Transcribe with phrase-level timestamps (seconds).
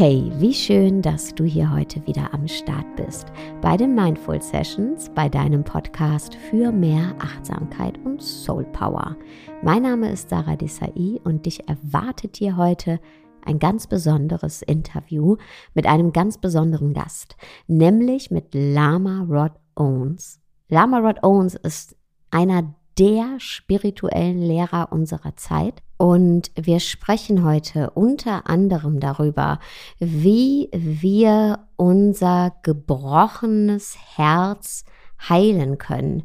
[0.00, 5.10] Hey, wie schön, dass du hier heute wieder am Start bist bei den Mindful Sessions,
[5.12, 9.16] bei deinem Podcast für mehr Achtsamkeit und Soul Power.
[9.60, 13.00] Mein Name ist Sarah Desai und dich erwartet hier heute
[13.44, 15.36] ein ganz besonderes Interview
[15.74, 17.36] mit einem ganz besonderen Gast,
[17.66, 20.40] nämlich mit Lama Rod Owens.
[20.68, 21.96] Lama Rod Owens ist
[22.30, 25.82] einer der spirituellen Lehrer unserer Zeit.
[25.96, 29.58] Und wir sprechen heute unter anderem darüber,
[29.98, 34.84] wie wir unser gebrochenes Herz
[35.28, 36.24] heilen können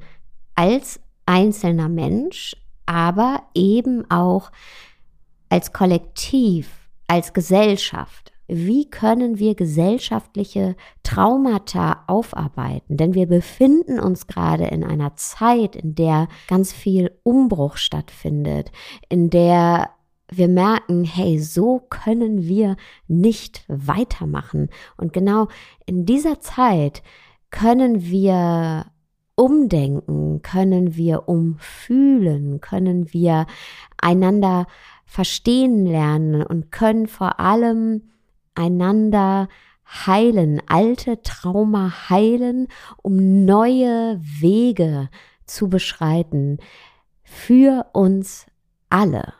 [0.55, 4.51] als einzelner Mensch, aber eben auch
[5.49, 6.69] als Kollektiv,
[7.07, 12.97] als Gesellschaft wie können wir gesellschaftliche Traumata aufarbeiten?
[12.97, 18.71] Denn wir befinden uns gerade in einer Zeit, in der ganz viel Umbruch stattfindet,
[19.09, 19.89] in der
[20.29, 22.75] wir merken, hey, so können wir
[23.07, 24.69] nicht weitermachen.
[24.97, 25.47] Und genau
[25.85, 27.03] in dieser Zeit
[27.51, 28.85] können wir
[29.35, 33.45] umdenken, können wir umfühlen, können wir
[33.97, 34.67] einander
[35.05, 38.12] verstehen lernen und können vor allem
[38.55, 39.47] einander
[39.85, 42.67] heilen, alte Trauma heilen,
[43.01, 45.09] um neue Wege
[45.45, 46.57] zu beschreiten
[47.23, 48.45] für uns
[48.89, 49.33] alle.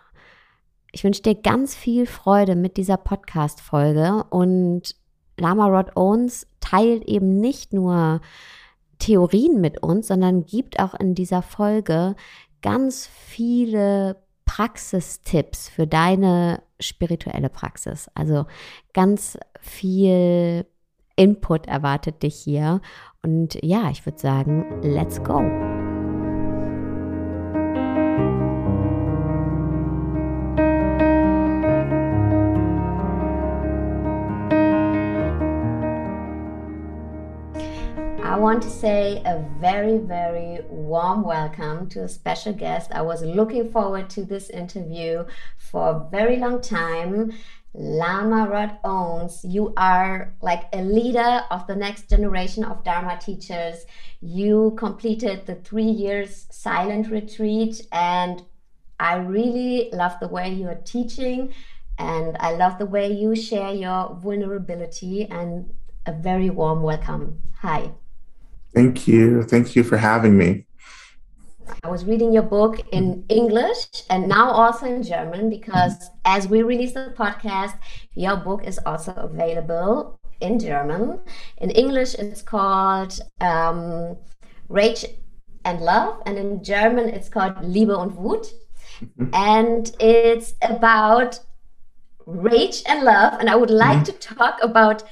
[0.92, 4.96] Ich wünsche dir ganz viel Freude mit dieser Podcast-Folge und
[5.38, 8.22] Lama Rod Owens teilt eben nicht nur
[9.00, 12.16] Theorien mit uns, sondern gibt auch in dieser Folge
[12.62, 18.10] ganz viele Praxistipps für deine spirituelle Praxis.
[18.16, 18.46] Also
[18.94, 20.66] ganz viel
[21.16, 22.82] Input erwartet dich hier.
[23.22, 25.42] Und ja, ich würde sagen, let's go.
[38.44, 42.92] Want to say a very, very warm welcome to a special guest.
[42.92, 45.24] I was looking forward to this interview
[45.58, 47.32] for a very long time.
[47.74, 53.86] Lama Rod Owens, you are like a leader of the next generation of Dharma teachers.
[54.20, 58.44] You completed the three years silent retreat, and
[59.00, 61.54] I really love the way you are teaching,
[61.98, 65.28] and I love the way you share your vulnerability.
[65.28, 65.74] And
[66.06, 67.42] a very warm welcome.
[67.62, 67.94] Hi.
[68.74, 69.44] Thank you.
[69.44, 70.66] Thank you for having me.
[71.84, 76.62] I was reading your book in English and now also in German because as we
[76.62, 77.78] release the podcast,
[78.16, 81.20] your book is also available in German.
[81.58, 84.18] In English, it's called um,
[84.68, 85.06] Rage
[85.66, 88.54] and Love, and in German, it's called Liebe und Wut.
[89.02, 89.34] Mm-hmm.
[89.34, 91.40] And it's about
[92.26, 93.40] rage and love.
[93.40, 94.18] And I would like mm-hmm.
[94.18, 95.04] to talk about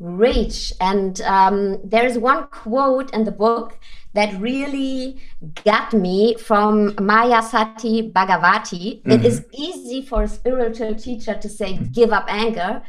[0.00, 0.72] rage.
[0.80, 3.78] And um, there is one quote in the book
[4.14, 5.20] that really
[5.64, 9.02] got me from Maya Mayasati Bhagavati.
[9.02, 9.10] Mm-hmm.
[9.10, 12.82] It is easy for a spiritual teacher to say, give up anger.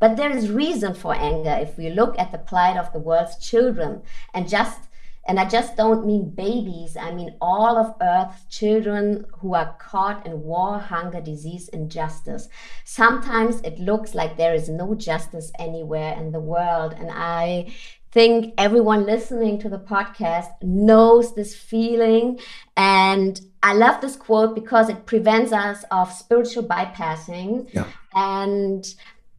[0.00, 3.38] But there is reason for anger if we look at the plight of the world's
[3.38, 4.02] children
[4.34, 4.80] and just
[5.26, 10.26] and I just don't mean babies, I mean all of Earth's children who are caught
[10.26, 12.48] in war, hunger, disease, injustice.
[12.84, 16.94] Sometimes it looks like there is no justice anywhere in the world.
[16.98, 17.72] And I
[18.12, 22.38] think everyone listening to the podcast knows this feeling.
[22.76, 27.68] And I love this quote because it prevents us of spiritual bypassing.
[27.72, 27.86] Yeah.
[28.14, 28.86] And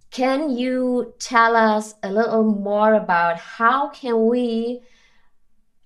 [0.09, 4.81] can you tell us a little more about how can we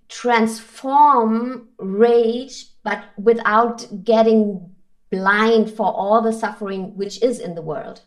[0.10, 4.70] transform rage, but without getting
[5.12, 8.02] blind for all the suffering which is in the world.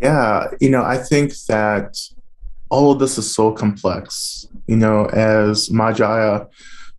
[0.00, 1.96] Yeah, you know, I think that
[2.68, 4.46] all of this is so complex.
[4.66, 6.48] You know, as Majaya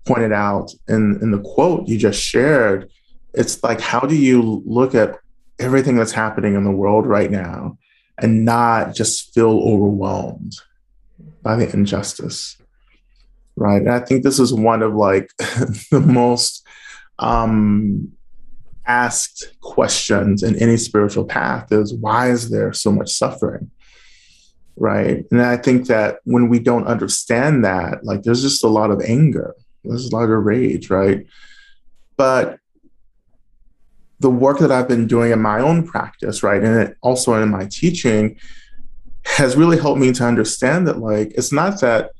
[0.05, 2.89] pointed out in, in the quote you just shared,
[3.33, 5.19] it's like, how do you look at
[5.59, 7.77] everything that's happening in the world right now
[8.17, 10.53] and not just feel overwhelmed
[11.41, 12.57] by the injustice?
[13.55, 13.81] Right?
[13.81, 16.65] And I think this is one of like the most
[17.19, 18.11] um,
[18.85, 23.71] asked questions in any spiritual path is why is there so much suffering?
[24.77, 25.25] Right.
[25.31, 29.01] And I think that when we don't understand that, like there's just a lot of
[29.01, 31.25] anger, there's a lot of rage, right?
[32.17, 32.59] But
[34.19, 37.65] the work that I've been doing in my own practice, right, and also in my
[37.65, 38.37] teaching
[39.25, 42.11] has really helped me to understand that, like, it's not that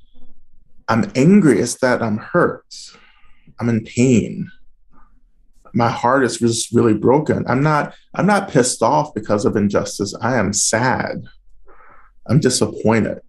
[0.88, 2.66] I'm angry, it's that I'm hurt.
[3.60, 4.52] I'm in pain.
[5.74, 7.44] My heart is just really broken.
[7.48, 10.14] I'm not I'm not pissed off because of injustice.
[10.22, 11.26] I am sad
[12.28, 13.22] I'm disappointed,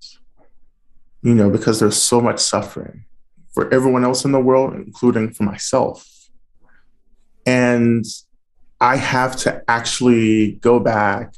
[1.22, 3.04] you know, because there's so much suffering
[3.52, 6.06] for everyone else in the world, including for myself.
[7.44, 8.04] And
[8.80, 11.34] I have to actually go back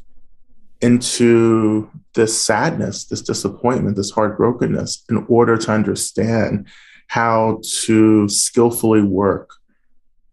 [0.81, 6.67] into this sadness, this disappointment, this heartbrokenness in order to understand
[7.07, 9.55] how to skillfully work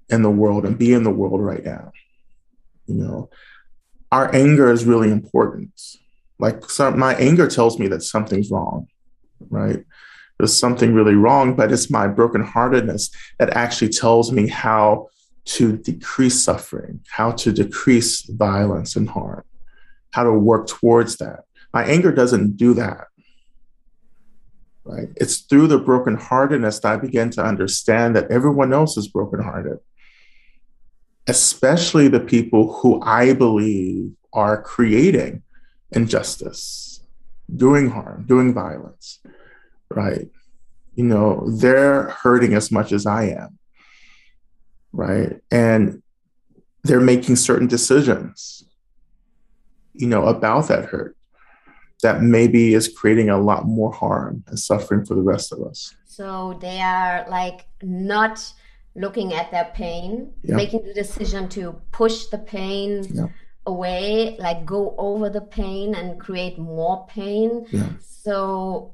[0.10, 1.92] in the world and be in the world right now.
[2.88, 3.30] You know,
[4.12, 5.80] our anger is really important.
[6.40, 8.88] Like some, my anger tells me that something's wrong,
[9.52, 9.86] right?
[10.40, 15.10] There's something really wrong, but it's my brokenheartedness that actually tells me how
[15.46, 19.44] to decrease suffering, how to decrease violence and harm,
[20.14, 21.42] how to work towards that.
[21.75, 23.07] My anger doesn't do that.
[24.83, 25.10] Right?
[25.18, 29.80] It's through the brokenheartedness that I begin to understand that everyone else is brokenhearted,
[31.27, 35.44] especially the people who I believe are creating
[35.92, 37.01] injustice,
[37.56, 39.19] doing harm, doing violence.
[39.89, 40.30] Right?
[40.95, 43.60] You know, they're hurting as much as I am
[44.95, 45.42] right?
[45.51, 46.01] And
[46.83, 48.63] they're making certain decisions,
[49.94, 51.18] you know, about that hurt
[52.06, 55.96] that maybe is creating a lot more harm and suffering for the rest of us.
[56.06, 58.38] So they are like not
[58.96, 60.56] looking at their pain, yeah.
[60.56, 63.28] making the decision to push the pain yeah.
[63.66, 67.66] away, like go over the pain and create more pain.
[67.72, 67.90] Yeah.
[68.00, 68.94] So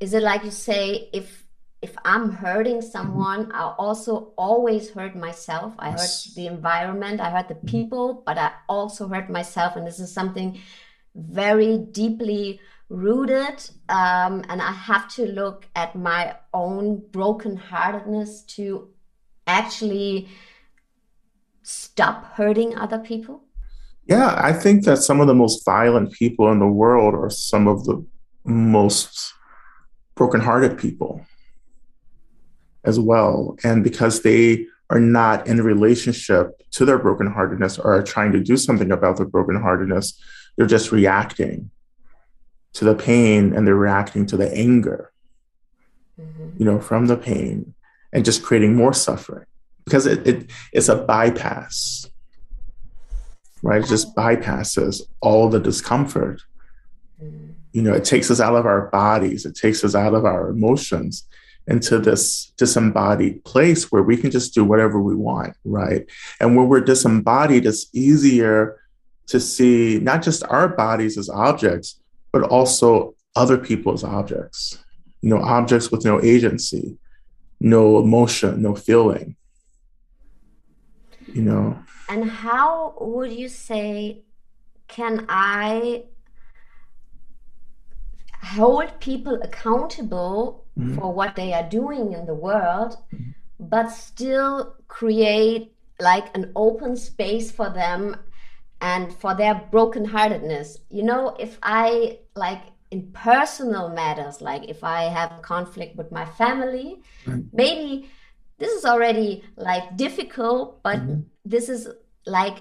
[0.00, 1.44] is it like you say, if
[1.82, 3.60] if I'm hurting someone, mm-hmm.
[3.60, 5.74] I also always hurt myself.
[5.78, 6.00] I yes.
[6.00, 7.74] hurt the environment, I hurt the mm-hmm.
[7.74, 9.76] people, but I also hurt myself.
[9.76, 10.58] And this is something
[11.16, 13.70] very deeply rooted.
[13.88, 18.88] Um, and I have to look at my own brokenheartedness to
[19.46, 20.28] actually
[21.62, 23.42] stop hurting other people.
[24.06, 27.66] Yeah, I think that some of the most violent people in the world are some
[27.66, 28.04] of the
[28.44, 29.34] most
[30.14, 31.26] brokenhearted people
[32.84, 33.56] as well.
[33.64, 38.56] And because they are not in relationship to their brokenheartedness or are trying to do
[38.56, 40.14] something about their brokenheartedness,
[40.56, 41.70] they're just reacting
[42.74, 45.12] to the pain and they're reacting to the anger,
[46.20, 46.50] mm-hmm.
[46.58, 47.74] you know, from the pain
[48.12, 49.46] and just creating more suffering
[49.84, 52.10] because it, it it's a bypass,
[53.62, 53.82] right?
[53.82, 56.42] It just bypasses all the discomfort.
[57.22, 57.52] Mm-hmm.
[57.72, 60.50] You know, it takes us out of our bodies, it takes us out of our
[60.50, 61.26] emotions
[61.68, 66.06] into this disembodied place where we can just do whatever we want, right?
[66.40, 68.78] And when we're disembodied, it's easier
[69.28, 72.00] to see not just our bodies as objects,
[72.32, 74.78] but also other people as objects,
[75.20, 76.96] you know, objects with no agency,
[77.60, 79.36] no emotion, no feeling,
[81.32, 81.78] you know.
[82.08, 84.22] And how would you say,
[84.86, 86.04] can I
[88.42, 90.98] hold people accountable mm-hmm.
[90.98, 93.30] for what they are doing in the world, mm-hmm.
[93.58, 98.16] but still create like an open space for them
[98.86, 100.68] and for their brokenheartedness.
[100.90, 102.62] You know, if I like
[102.92, 107.42] in personal matters, like if I have a conflict with my family, right.
[107.52, 108.08] maybe
[108.58, 111.20] this is already like difficult, but mm-hmm.
[111.44, 111.88] this is
[112.26, 112.58] like,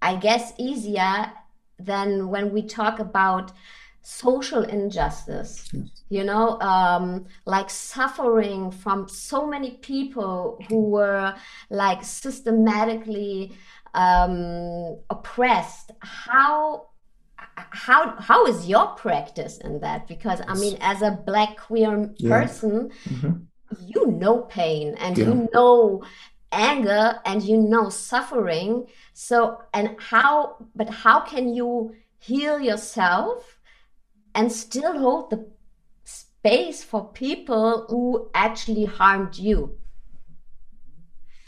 [0.00, 1.32] I guess, easier
[1.78, 3.52] than when we talk about
[4.10, 6.02] social injustice yes.
[6.08, 11.34] you know um, like suffering from so many people who were
[11.68, 13.52] like systematically
[13.94, 16.88] um, oppressed how
[17.54, 22.90] how how is your practice in that because i mean as a black queer person
[23.04, 23.12] yeah.
[23.12, 23.32] mm-hmm.
[23.86, 25.26] you know pain and yeah.
[25.26, 26.02] you know
[26.50, 33.58] anger and you know suffering so and how but how can you heal yourself
[34.34, 35.46] and still hold the
[36.04, 39.76] space for people who actually harmed you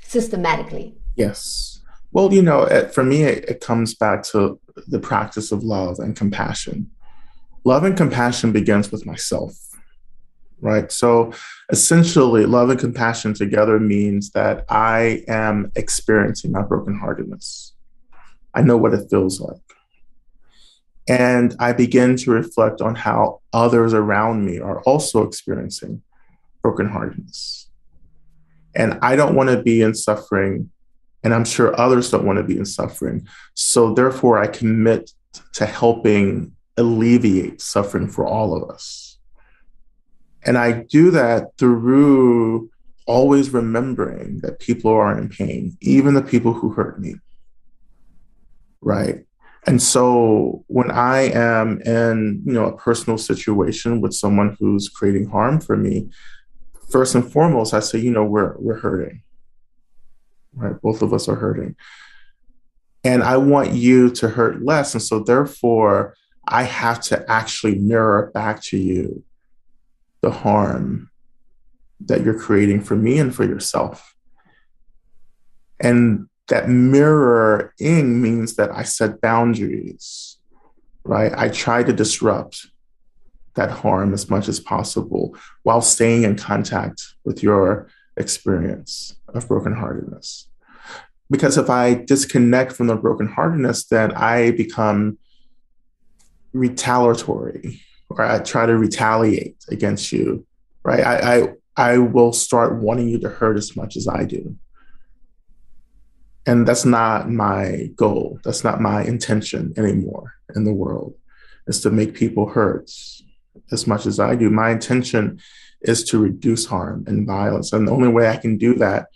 [0.03, 0.97] systematically.
[1.15, 1.80] Yes.
[2.13, 5.99] Well, you know, it, for me, it, it comes back to the practice of love
[5.99, 6.91] and compassion.
[7.65, 9.55] Love and compassion begins with myself,
[10.61, 10.91] right?
[10.91, 11.33] So
[11.71, 17.73] essentially, love and compassion together means that I am experiencing my brokenheartedness.
[18.55, 19.61] I know what it feels like.
[21.09, 26.03] And I begin to reflect on how others around me are also experiencing
[26.65, 27.67] brokenheartedness.
[28.75, 30.71] And I don't want to be in suffering,
[31.23, 33.27] and I'm sure others don't want to be in suffering.
[33.55, 35.13] So therefore, I commit
[35.55, 39.19] to helping alleviate suffering for all of us.
[40.45, 42.71] And I do that through
[43.07, 47.17] always remembering that people are in pain, even the people who hurt me.
[48.81, 49.27] Right
[49.67, 55.29] And so when I am in, you know, a personal situation with someone who's creating
[55.29, 56.09] harm for me,
[56.91, 59.23] first and foremost, I say, you know, we're we're hurting.
[60.55, 60.81] Right?
[60.81, 61.77] Both of us are hurting.
[63.05, 64.95] And I want you to hurt less.
[64.95, 66.15] And so therefore,
[66.47, 69.25] I have to actually mirror back to you
[70.21, 71.11] the harm
[72.01, 74.15] that you're creating for me and for yourself.
[75.79, 80.39] And that mirroring means that I set boundaries,
[81.05, 81.33] right?
[81.35, 82.67] I try to disrupt
[83.55, 90.47] that harm as much as possible while staying in contact with your experience of brokenheartedness.
[91.31, 95.19] Because if I disconnect from the brokenheartedness, then I become
[96.53, 100.45] retaliatory or I try to retaliate against you,
[100.83, 101.01] right?
[101.01, 104.57] I, I, I will start wanting you to hurt as much as I do
[106.47, 111.15] and that's not my goal that's not my intention anymore in the world
[111.67, 112.91] is to make people hurt
[113.71, 115.41] as much as i do my intention
[115.83, 119.07] is to reduce harm and violence and the only way i can do that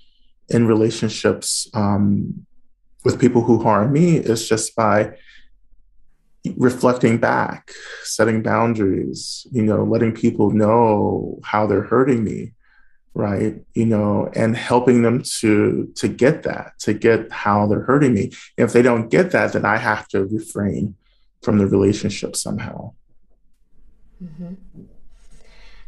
[0.49, 2.47] in relationships um,
[3.05, 5.17] with people who harm me is just by
[6.57, 7.71] reflecting back
[8.03, 12.53] setting boundaries you know letting people know how they're hurting me
[13.15, 13.63] right?
[13.75, 18.33] You know and helping them to to get that to get how they're hurting me.
[18.57, 20.97] If they don't get that then i have to refrain
[21.43, 22.93] from the relationship somehow.
[24.23, 24.55] Mm-hmm.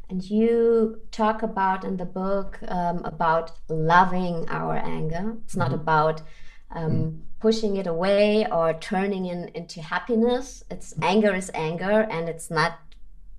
[0.09, 5.81] And you talk about in the book um, about loving our anger it's not mm-hmm.
[5.81, 6.23] about
[6.71, 7.17] um, mm-hmm.
[7.41, 12.79] pushing it away or turning it into happiness it's anger is anger and it's not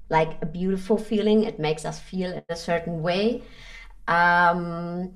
[0.10, 3.42] like a beautiful feeling it makes us feel in a certain way
[4.08, 5.14] um,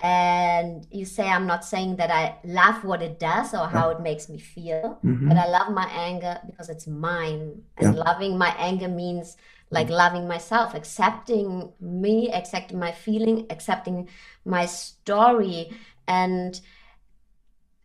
[0.00, 4.00] and you say, I'm not saying that I love what it does or how it
[4.00, 5.28] makes me feel, mm-hmm.
[5.28, 7.62] but I love my anger because it's mine.
[7.78, 8.02] And yeah.
[8.02, 9.36] loving my anger means
[9.70, 14.08] like loving myself, accepting me, accepting my feeling, accepting
[14.44, 15.72] my story.
[16.06, 16.60] And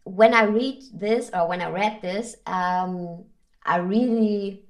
[0.03, 3.25] when I read this or when I read this, um,
[3.65, 4.65] I really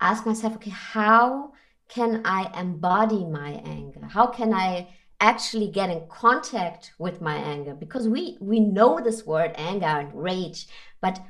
[0.00, 1.52] ask myself, okay, how
[1.88, 4.00] can I embody my anger?
[4.06, 4.88] How can I
[5.20, 7.74] actually get in contact with my anger?
[7.74, 10.66] Because we we know this word anger and rage,
[11.00, 11.20] but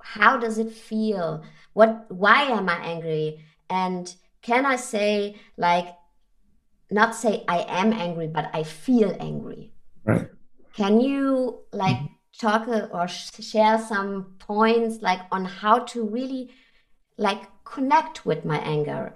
[0.00, 1.44] how does it feel?
[1.72, 3.44] What why am I angry?
[3.70, 5.88] And can I say like
[6.90, 9.72] not say I am angry, but I feel angry?
[10.04, 10.28] Right.
[10.76, 11.98] Can you like
[12.38, 16.50] talk uh, or share some points like on how to really
[17.16, 19.14] like connect with my anger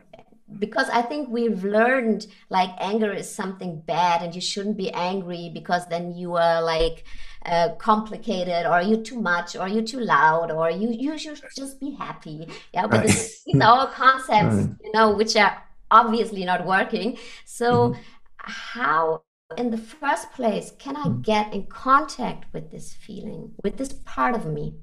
[0.58, 5.50] because I think we've learned like anger is something bad and you shouldn't be angry
[5.52, 7.04] because then you are like
[7.44, 11.78] uh, complicated or you're too much or you're too loud or you you should just
[11.80, 12.48] be happy.
[12.72, 13.30] Yeah, but right.
[13.46, 14.70] these are all concepts, right.
[14.82, 17.18] you know, which are obviously not working.
[17.44, 18.00] So mm-hmm.
[18.38, 19.22] how
[19.56, 21.22] in the first place can I mm.
[21.22, 24.74] get in contact with this feeling, with this part of me?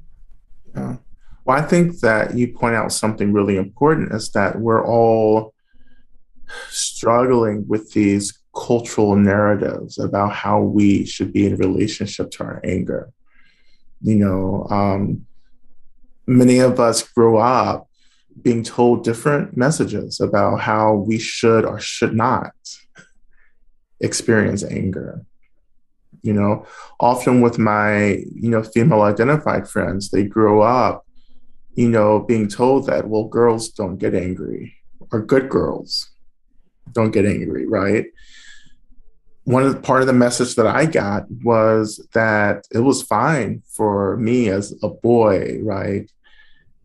[0.75, 0.97] Yeah.
[1.45, 5.53] Well, I think that you point out something really important is that we're all
[6.69, 13.11] struggling with these cultural narratives about how we should be in relationship to our anger.
[14.01, 15.25] You know, um,
[16.25, 17.87] many of us grow up
[18.41, 22.53] being told different messages about how we should or should not
[23.99, 25.21] experience anger.
[26.21, 26.65] You know,
[26.99, 31.05] often with my, you know, female identified friends, they grow up,
[31.75, 34.75] you know, being told that, well, girls don't get angry
[35.11, 36.09] or good girls
[36.91, 38.05] don't get angry, right?
[39.43, 43.61] One of the part of the message that I got was that it was fine
[43.67, 46.09] for me as a boy, right?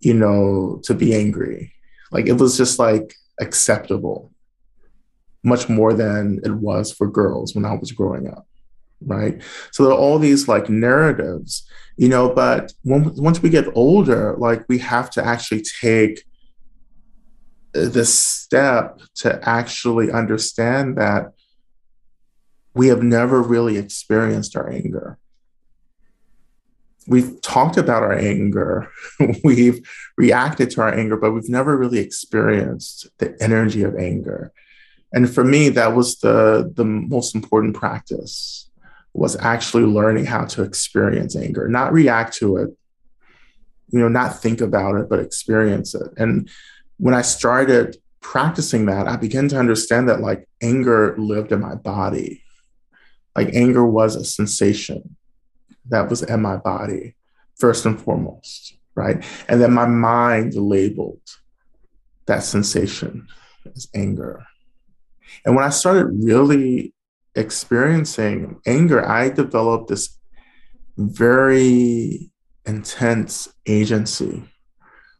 [0.01, 1.73] You know, to be angry.
[2.13, 4.31] Like it was just like acceptable,
[5.43, 8.47] much more than it was for girls when I was growing up
[9.07, 9.43] right
[9.73, 11.67] so there are all these like narratives
[11.97, 16.25] you know but when, once we get older like we have to actually take
[17.73, 21.33] the step to actually understand that
[22.75, 25.19] we have never really experienced our anger.
[27.07, 28.91] We've talked about our anger,
[29.45, 34.53] we've reacted to our anger, but we've never really experienced the energy of anger.
[35.13, 38.71] And for me, that was the, the most important practice
[39.13, 42.71] was actually learning how to experience anger, not react to it,
[43.89, 46.09] you know, not think about it, but experience it.
[46.17, 46.49] And
[47.01, 51.75] when I started practicing that, I began to understand that like anger lived in my
[51.75, 52.45] body.
[53.35, 55.17] Like anger was a sensation
[55.89, 57.15] that was in my body,
[57.59, 59.25] first and foremost, right?
[59.49, 61.23] And then my mind labeled
[62.27, 63.27] that sensation
[63.75, 64.45] as anger.
[65.47, 66.93] And when I started really
[67.35, 70.19] experiencing anger, I developed this
[70.99, 72.31] very
[72.67, 74.45] intense agency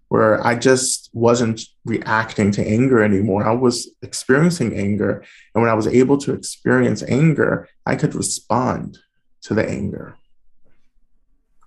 [0.09, 3.47] where I just wasn't reacting to anger anymore.
[3.47, 5.25] I was experiencing anger.
[5.55, 8.99] And when I was able to experience anger, I could respond
[9.43, 10.17] to the anger.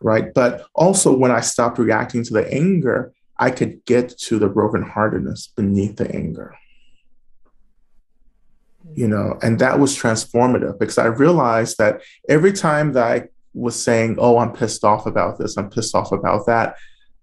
[0.02, 0.34] Right.
[0.34, 5.56] But also, when I stopped reacting to the anger, I could get to the brokenheartedness
[5.56, 6.56] beneath the anger.
[8.96, 13.82] You know, and that was transformative because I realized that every time that I was
[13.82, 16.76] saying, Oh, I'm pissed off about this, I'm pissed off about that,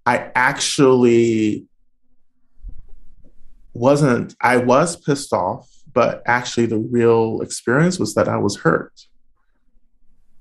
[0.06, 1.66] I actually
[3.74, 8.92] wasn't, I was pissed off, but actually the real experience was that I was hurt.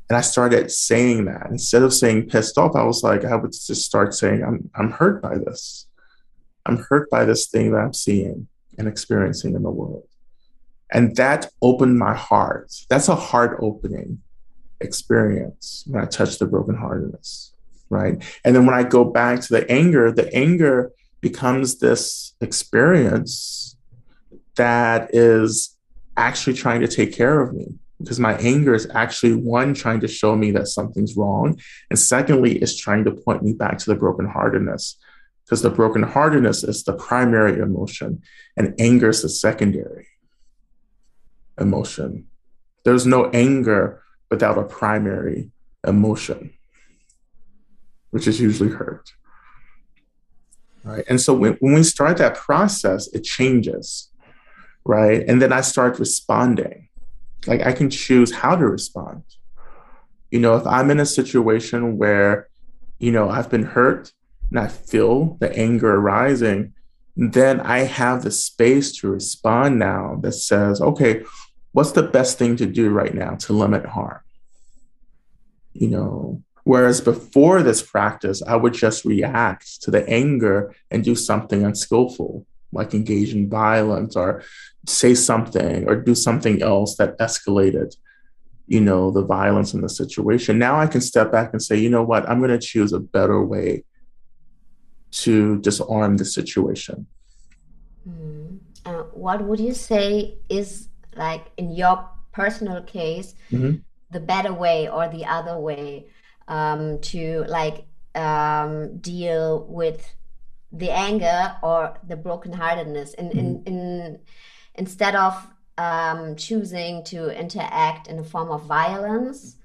[0.09, 3.51] And I started saying that instead of saying pissed off, I was like, I would
[3.51, 5.88] just start saying, I'm, I'm hurt by this.
[6.65, 10.07] I'm hurt by this thing that I'm seeing and experiencing in the world.
[10.91, 12.71] And that opened my heart.
[12.89, 14.19] That's a heart opening
[14.81, 17.51] experience when I touch the brokenheartedness
[17.89, 18.24] right?
[18.45, 23.77] And then when I go back to the anger, the anger becomes this experience
[24.55, 25.77] that is
[26.17, 27.67] actually trying to take care of me.
[27.99, 31.59] Because my anger is actually one trying to show me that something's wrong
[31.89, 34.95] and secondly is trying to point me back to the brokenheartedness.
[35.43, 38.21] Because the brokenheartedness is the primary emotion
[38.55, 40.07] and anger is the secondary
[41.59, 42.27] emotion.
[42.86, 45.51] There's no anger without a primary
[45.86, 46.53] emotion
[48.12, 49.12] which is usually hurt.
[50.89, 51.06] Right.
[51.08, 54.10] And so when, when we start that process, it changes.
[54.86, 55.23] Right.
[55.28, 56.88] And then I start responding.
[57.45, 59.23] Like I can choose how to respond.
[60.32, 62.49] You know, if I'm in a situation where,
[62.97, 64.12] you know, I've been hurt
[64.49, 66.73] and I feel the anger arising,
[67.15, 71.23] then I have the space to respond now that says, okay,
[71.71, 74.21] what's the best thing to do right now to limit harm?
[75.73, 81.15] You know, Whereas before this practice, I would just react to the anger and do
[81.15, 84.43] something unskillful, like engage in violence or
[84.86, 87.95] say something or do something else that escalated,
[88.67, 90.60] you know, the violence in the situation.
[90.60, 92.99] Now I can step back and say, you know what, I'm going to choose a
[92.99, 93.84] better way
[95.23, 97.08] to disarm the situation.
[98.08, 98.60] Mm.
[98.86, 103.77] Uh, what would you say is like in your personal case, mm-hmm.
[104.12, 106.05] the better way or the other way?
[106.49, 107.85] Um, to like
[108.15, 110.13] um, deal with
[110.71, 113.39] the anger or the brokenheartedness in, mm-hmm.
[113.39, 114.19] in, in
[114.75, 115.33] instead of
[115.77, 119.55] um, choosing to interact in a form of violence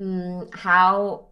[0.00, 1.26] um, how,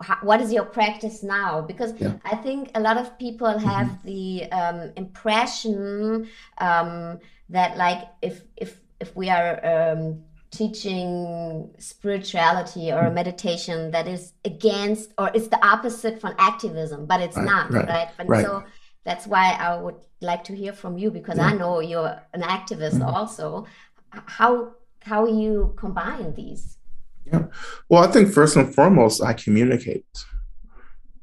[0.00, 2.12] how, what is your practice now because yeah.
[2.24, 3.66] i think a lot of people mm-hmm.
[3.66, 4.06] have mm-hmm.
[4.06, 13.10] the um, impression um, that like if if if we are um, teaching spirituality or
[13.10, 17.88] meditation that is against or it's the opposite from activism but it's right, not right
[17.88, 18.44] right, and right.
[18.44, 18.64] so
[19.04, 21.46] that's why i would like to hear from you because yeah.
[21.46, 23.02] i know you're an activist mm-hmm.
[23.02, 23.66] also.
[24.10, 26.78] How how you combine these?
[27.24, 27.46] Yeah.
[27.88, 30.06] Well i think first and foremost i communicate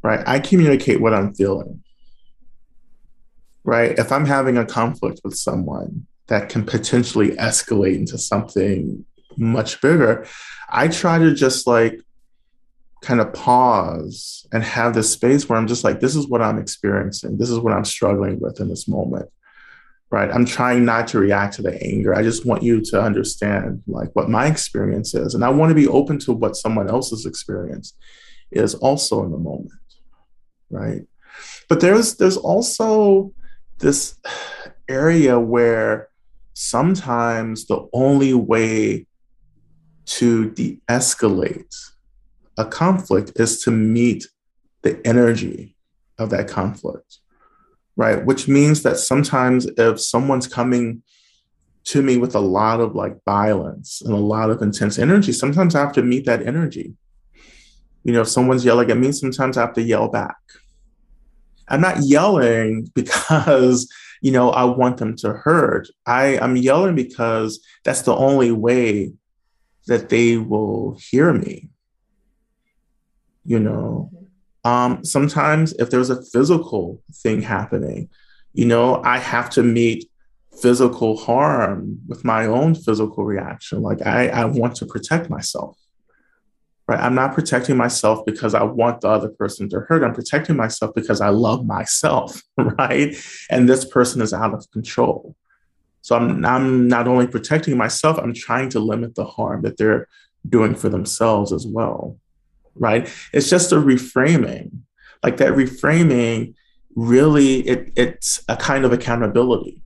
[0.03, 0.23] right?
[0.27, 1.81] I communicate what i'm feeling
[3.63, 3.97] right?
[3.97, 9.05] If i'm having a conflict with someone that can potentially escalate into something
[9.37, 10.27] much bigger,
[10.69, 11.99] I try to just like
[13.01, 16.57] kind of pause and have this space where I'm just like, this is what I'm
[16.57, 17.37] experiencing.
[17.37, 19.29] This is what I'm struggling with in this moment.
[20.11, 20.31] Right.
[20.31, 22.15] I'm trying not to react to the anger.
[22.15, 25.33] I just want you to understand like what my experience is.
[25.33, 27.93] And I want to be open to what someone else's experience
[28.51, 29.71] is also in the moment.
[30.69, 31.01] Right.
[31.67, 33.33] But there's there's also
[33.79, 34.15] this
[34.87, 36.09] area where
[36.53, 39.07] sometimes the only way
[40.05, 41.73] to de escalate
[42.57, 44.27] a conflict is to meet
[44.81, 45.75] the energy
[46.17, 47.19] of that conflict,
[47.95, 48.23] right?
[48.25, 51.03] Which means that sometimes if someone's coming
[51.85, 55.75] to me with a lot of like violence and a lot of intense energy, sometimes
[55.75, 56.93] I have to meet that energy.
[58.03, 60.37] You know, if someone's yelling at me, sometimes I have to yell back.
[61.67, 63.91] I'm not yelling because,
[64.21, 65.87] you know, I want them to hurt.
[66.05, 69.13] I, I'm yelling because that's the only way
[69.87, 71.69] that they will hear me.
[73.43, 74.11] You know,
[74.63, 78.09] um, sometimes if there's a physical thing happening,
[78.53, 80.09] you know, I have to meet
[80.61, 83.81] physical harm with my own physical reaction.
[83.81, 85.77] Like I, I want to protect myself.
[86.87, 86.99] right?
[86.99, 90.03] I'm not protecting myself because I want the other person to hurt.
[90.03, 93.15] I'm protecting myself because I love myself, right?
[93.51, 95.35] And this person is out of control.
[96.05, 100.07] So I'm, I'm not only protecting myself, I'm trying to limit the harm that they're
[100.47, 102.19] doing for themselves as well,
[102.75, 103.11] right?
[103.33, 104.69] It's just a reframing.
[105.23, 106.53] Like that reframing
[106.95, 109.81] really, it, it's a kind of accountability,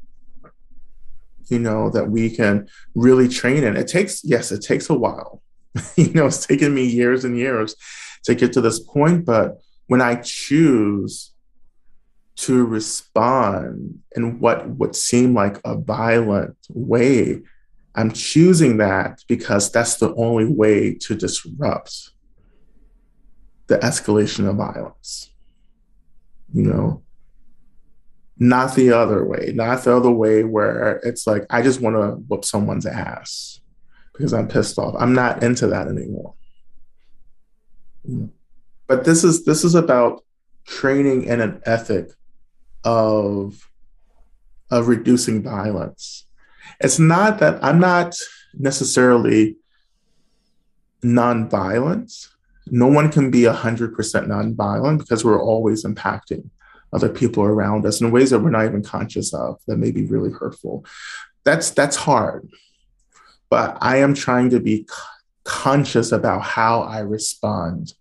[1.47, 3.77] you know, that we can really train in.
[3.77, 5.41] It takes, yes, it takes a while
[5.95, 7.75] you know, it's taken me years and years
[8.25, 9.23] to get to this point.
[9.23, 11.28] But when I choose
[12.39, 17.41] to respond in what would seem like a violent way,
[17.95, 22.11] I'm choosing that because that's the only way to disrupt
[23.67, 25.31] the escalation of violence.
[26.53, 27.03] You know,
[28.37, 32.23] not the other way, not the other way where it's like, I just want to
[32.27, 33.59] whoop someone's ass
[34.13, 34.95] because I'm pissed off.
[34.97, 36.35] I'm not into that anymore.
[38.87, 40.23] But this is this is about
[40.65, 42.11] training in an ethic
[42.83, 43.69] of
[44.71, 46.25] of reducing violence.
[46.79, 48.15] It's not that I'm not
[48.53, 49.57] necessarily
[51.03, 52.27] nonviolent.
[52.67, 56.49] No one can be 100% nonviolent because we're always impacting
[56.93, 60.05] other people around us in ways that we're not even conscious of that may be
[60.05, 60.85] really hurtful.
[61.43, 62.47] That's that's hard
[63.49, 64.87] but I am trying to be
[65.43, 67.93] conscious about how I respond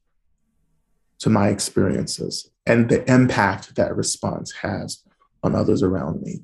[1.21, 5.03] to my experiences and the impact that response has
[5.43, 6.43] on others around me.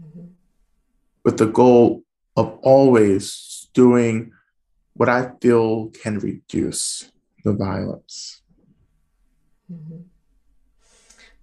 [0.00, 0.26] Mm-hmm.
[1.24, 2.04] With the goal
[2.36, 4.32] of always doing
[4.94, 7.10] what I feel can reduce
[7.44, 8.42] the violence.
[9.70, 10.02] Mm-hmm.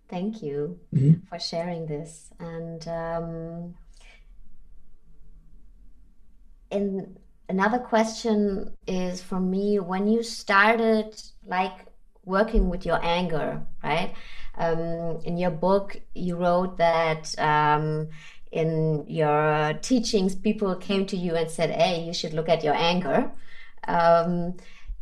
[0.08, 1.28] Thank you mm-hmm.
[1.28, 2.32] for sharing this.
[2.40, 3.76] And um,
[6.72, 7.20] and
[7.50, 11.89] another question is for me when you started like
[12.30, 14.14] working with your anger right
[14.58, 18.08] um, in your book you wrote that um,
[18.52, 22.76] in your teachings people came to you and said hey you should look at your
[22.76, 23.32] anger
[23.88, 24.56] um,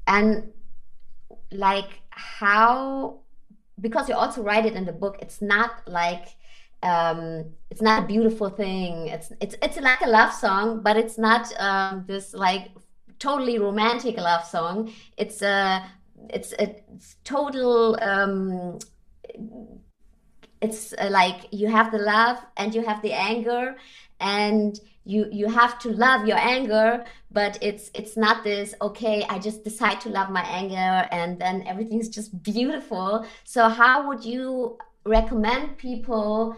[0.08, 0.52] and
[1.52, 3.20] like how
[3.80, 6.38] because you also write it in the book it's not like
[6.84, 9.08] um, it's not a beautiful thing.
[9.08, 12.70] It's it's it's like a love song, but it's not um, this like
[13.20, 14.94] totally romantic love song.
[15.18, 15.84] It's a
[16.30, 17.97] it's a it's total.
[18.01, 18.80] Um,
[20.62, 23.75] it's uh, like you have the love and you have the anger
[24.19, 29.38] and you you have to love your anger but it's it's not this okay i
[29.38, 34.77] just decide to love my anger and then everything's just beautiful so how would you
[35.06, 36.58] recommend people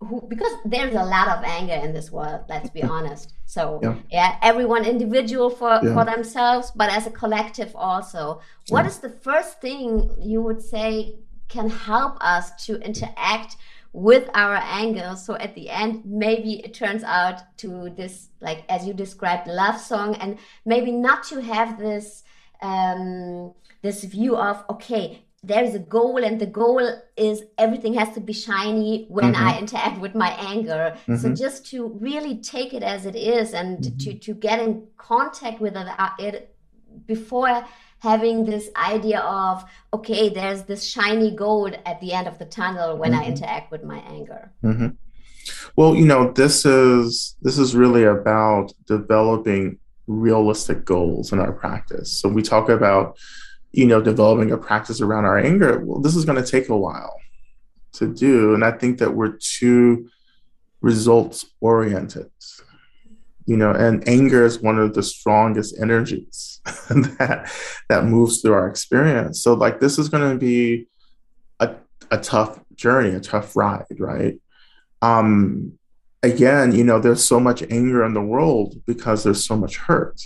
[0.00, 3.96] who because there's a lot of anger in this world let's be honest so yeah,
[4.10, 5.92] yeah everyone individual for yeah.
[5.92, 8.40] for themselves but as a collective also.
[8.70, 11.16] What is the first thing you would say
[11.48, 13.56] can help us to interact
[13.92, 15.14] with our anger?
[15.16, 19.78] So at the end maybe it turns out to this like as you described love
[19.78, 22.24] song and maybe not to have this
[22.62, 26.80] um this view of okay there's a goal and the goal
[27.16, 29.46] is everything has to be shiny when mm-hmm.
[29.46, 31.16] i interact with my anger mm-hmm.
[31.16, 33.96] so just to really take it as it is and mm-hmm.
[33.98, 36.10] to to get in contact with it, uh,
[37.06, 37.64] before
[37.98, 42.96] having this idea of okay there's this shiny gold at the end of the tunnel
[42.96, 43.32] when i mm-hmm.
[43.32, 44.88] interact with my anger mm-hmm.
[45.74, 52.20] well you know this is this is really about developing realistic goals in our practice
[52.20, 53.16] so we talk about
[53.72, 56.76] you know, developing a practice around our anger, well, this is going to take a
[56.76, 57.16] while
[57.94, 58.54] to do.
[58.54, 60.08] And I think that we're too
[60.80, 62.30] results oriented,
[63.46, 67.50] you know, and anger is one of the strongest energies that,
[67.88, 69.42] that moves through our experience.
[69.42, 70.86] So, like, this is going to be
[71.60, 71.74] a,
[72.10, 74.38] a tough journey, a tough ride, right?
[75.00, 75.78] Um,
[76.22, 80.20] again, you know, there's so much anger in the world because there's so much hurt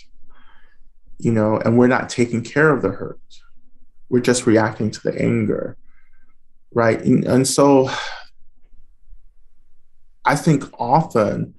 [1.18, 3.20] you know, and we're not taking care of the hurt.
[4.08, 5.76] We're just reacting to the anger,
[6.72, 7.00] right?
[7.00, 7.90] And, and so
[10.24, 11.54] I think often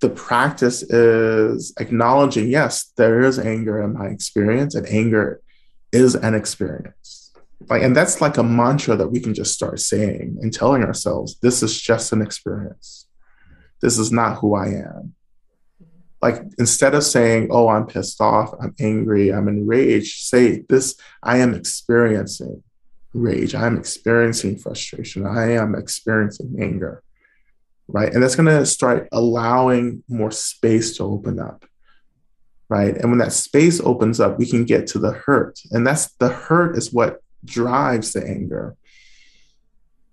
[0.00, 5.40] the practice is acknowledging, yes, there is anger in my experience, and anger
[5.90, 7.32] is an experience.
[7.68, 11.38] Like, and that's like a mantra that we can just start saying and telling ourselves,
[11.40, 13.06] this is just an experience.
[13.80, 15.15] This is not who I am
[16.26, 21.38] like instead of saying oh i'm pissed off i'm angry i'm enraged say this i
[21.38, 22.62] am experiencing
[23.12, 27.02] rage i'm experiencing frustration i am experiencing anger
[27.88, 31.64] right and that's going to start allowing more space to open up
[32.68, 32.96] right?
[32.96, 35.60] And when that space opens up, we can get to the hurt.
[35.70, 38.76] And that's the hurt is what drives the anger.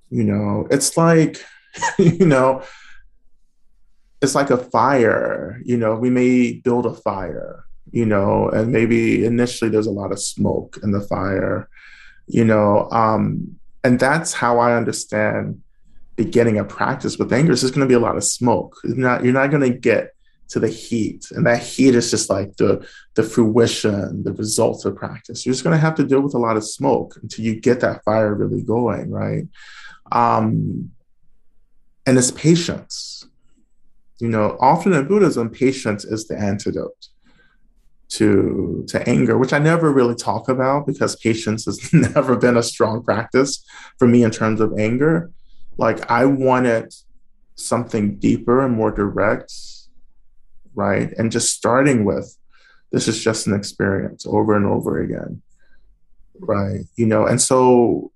[0.09, 1.43] You know, it's like,
[1.97, 2.63] you know,
[4.23, 5.61] it's like a fire.
[5.63, 10.11] You know, we may build a fire, you know, and maybe initially there's a lot
[10.11, 11.69] of smoke in the fire,
[12.27, 15.61] you know, um, and that's how I understand
[16.15, 17.51] beginning a practice with anger.
[17.51, 18.77] Is there's going to be a lot of smoke.
[18.83, 20.11] You're not you're not going to get
[20.49, 24.95] to the heat, and that heat is just like the the fruition, the results of
[24.95, 25.45] practice.
[25.45, 27.81] You're just going to have to deal with a lot of smoke until you get
[27.81, 29.43] that fire really going, right?
[30.11, 30.91] Um,
[32.05, 33.25] and it's patience.
[34.23, 37.09] You know, often in Buddhism, patience is the antidote
[38.11, 42.63] to to anger, which I never really talk about because patience has never been a
[42.63, 43.65] strong practice
[43.99, 45.29] for me in terms of anger.
[45.75, 46.93] Like I wanted
[47.55, 49.51] something deeper and more direct,
[50.73, 51.11] right?
[51.17, 52.37] And just starting with
[52.93, 55.41] this is just an experience over and over again.
[56.39, 56.85] Right.
[56.95, 58.13] You know, and so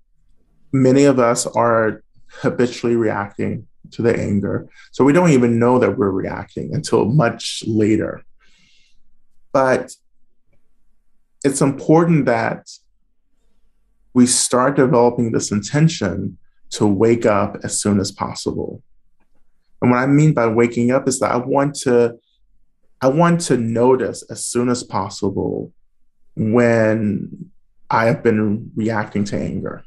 [0.72, 4.68] many of us are habitually reacting to the anger.
[4.92, 8.22] So we don't even know that we're reacting until much later.
[9.52, 9.92] But
[11.44, 12.68] it's important that
[14.14, 16.38] we start developing this intention
[16.70, 18.82] to wake up as soon as possible.
[19.80, 22.18] And what I mean by waking up is that I want to
[23.00, 25.72] I want to notice as soon as possible
[26.34, 27.50] when
[27.88, 29.84] I have been reacting to anger.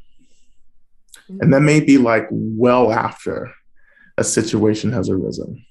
[1.28, 3.54] And that may be like well after
[4.22, 5.66] a situation has arisen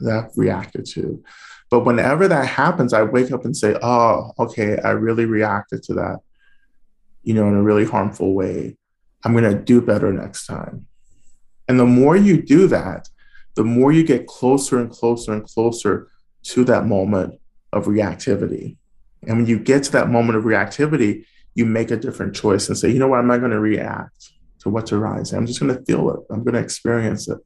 [0.00, 1.22] that I've reacted to.
[1.70, 5.94] But whenever that happens, I wake up and say, oh, okay, I really reacted to
[5.94, 6.20] that,
[7.22, 8.76] you know, in a really harmful way.
[9.24, 10.86] I'm going to do better next time.
[11.66, 13.08] And the more you do that,
[13.56, 16.08] the more you get closer and closer and closer
[16.44, 17.40] to that moment
[17.72, 18.76] of reactivity.
[19.26, 22.78] And when you get to that moment of reactivity, you make a different choice and
[22.78, 24.30] say, you know what, I'm not going to react
[24.60, 25.38] to what's arising.
[25.38, 26.20] I'm just going to feel it.
[26.30, 27.38] I'm going to experience it.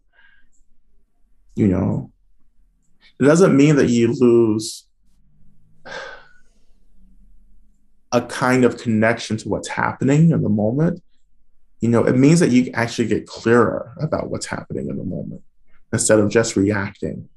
[1.61, 2.11] You know,
[3.19, 4.87] it doesn't mean that you lose
[8.13, 11.03] a kind of connection to what's happening in the moment.
[11.81, 15.43] You know, it means that you actually get clearer about what's happening in the moment
[15.93, 17.29] instead of just reacting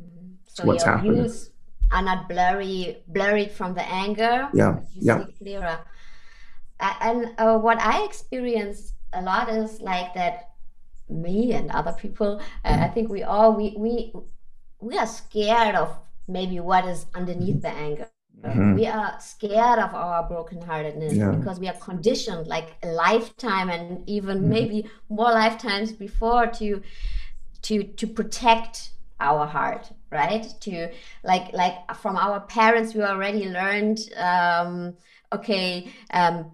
[0.00, 0.32] mm-hmm.
[0.46, 1.24] so to what's happening.
[1.24, 1.50] Views
[1.90, 4.48] are not blurry, blurred from the anger.
[4.54, 5.26] Yeah, yeah.
[5.36, 5.78] Clearer.
[6.80, 10.51] And uh, what I experience a lot is like that.
[11.08, 14.12] Me and other people, uh, I think we all we we
[14.80, 18.08] we are scared of maybe what is underneath the anger.
[18.42, 18.74] Mm-hmm.
[18.74, 21.30] We are scared of our brokenheartedness yeah.
[21.30, 24.48] because we are conditioned like a lifetime and even mm-hmm.
[24.48, 26.82] maybe more lifetimes before to
[27.62, 30.88] to to protect our heart right to
[31.22, 34.94] like like from our parents we already learned um
[35.32, 36.50] okay um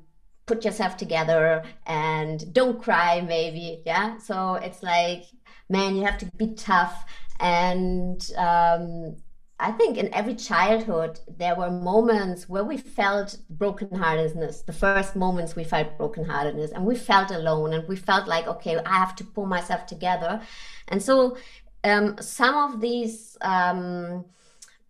[0.49, 5.25] put yourself together and don't cry maybe yeah so it's like
[5.69, 7.05] man you have to be tough
[7.41, 9.17] and um,
[9.61, 15.57] I think in every childhood, there were moments where we felt brokenheartedness, the first moments
[15.57, 19.25] we felt brokenheartedness, and we felt alone and we felt like, okay, I have to
[19.25, 20.41] pull myself together.
[20.89, 21.37] And so
[21.83, 24.27] um, some of these um,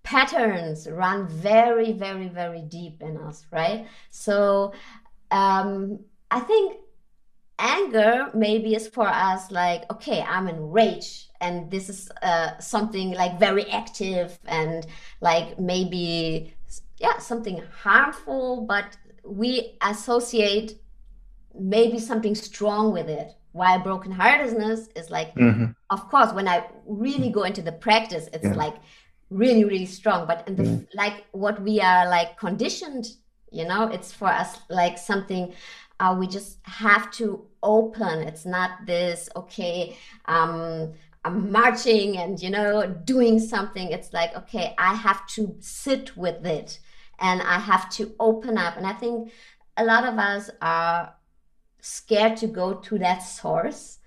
[0.03, 3.87] patterns run very, very, very deep in us, right?
[4.11, 4.73] So
[5.31, 6.77] um, I think
[7.59, 13.39] anger maybe is for us like, okay, I'm enraged and this is uh, something like
[13.39, 14.87] very active and
[15.21, 16.55] like maybe
[16.99, 20.81] yeah something harmful but we associate
[21.59, 25.67] maybe something strong with it while brokenheartedness is like mm-hmm.
[25.91, 28.55] of course when i really go into the practice it's yeah.
[28.55, 28.75] like
[29.31, 30.79] really really strong but in the yeah.
[30.95, 33.07] like what we are like conditioned
[33.51, 35.53] you know it's for us like something
[36.01, 38.21] uh, we just have to open.
[38.21, 40.93] It's not this okay um
[41.25, 43.91] I'm marching and you know doing something.
[43.91, 46.79] It's like okay i have to sit with it
[47.19, 48.77] and i have to open up.
[48.77, 49.33] And i think
[49.77, 51.15] a lot of us are
[51.81, 53.99] scared to go to that source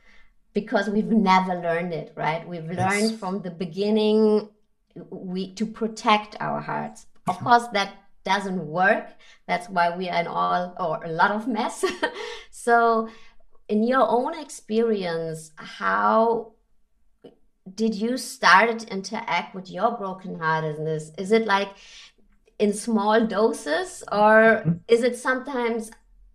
[0.54, 2.47] because we've never learned it right?
[2.47, 3.15] We've learned yes.
[3.19, 4.49] from the beginning
[5.10, 7.06] we to protect our hearts.
[7.27, 7.93] Of course that
[8.24, 9.08] doesn't work
[9.48, 11.84] that's why we are in all or a lot of mess
[12.52, 13.10] so
[13.68, 16.54] in your own experience how
[17.76, 21.20] did you start to interact with your brokenheartedness?
[21.20, 21.70] Is it like
[22.60, 24.72] in small doses, or mm-hmm.
[24.88, 25.92] is it sometimes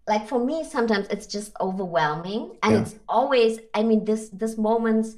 [0.06, 0.64] like for me?
[0.64, 2.80] Sometimes it's just overwhelming, and yeah.
[2.82, 3.60] it's always.
[3.74, 5.16] I mean, this this moments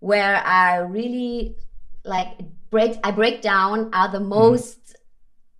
[0.00, 1.56] where I really
[2.04, 2.38] like
[2.70, 2.98] break.
[3.04, 4.28] I break down are the mm-hmm.
[4.28, 4.77] most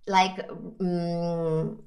[0.09, 0.39] like
[0.81, 1.79] um,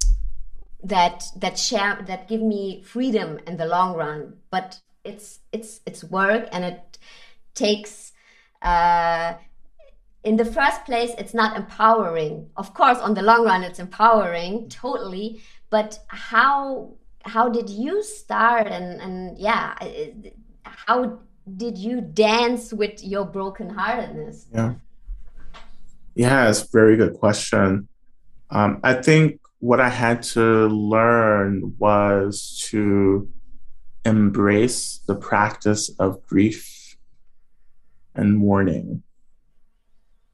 [0.83, 4.37] that that share that give me freedom in the long run.
[4.49, 6.97] But it's it's it's work and it
[7.53, 8.13] takes
[8.61, 9.33] uh,
[10.23, 12.49] in the first place it's not empowering.
[12.55, 15.43] Of course on the long run it's empowering totally.
[15.69, 19.75] But how how did you start and and yeah
[20.63, 21.19] how
[21.57, 24.73] did you dance with your brokenheartedness yeah.
[26.15, 27.87] Yeah it's a very good question
[28.49, 33.29] um, i think what I had to learn was to
[34.03, 36.97] embrace the practice of grief
[38.13, 39.03] and mourning.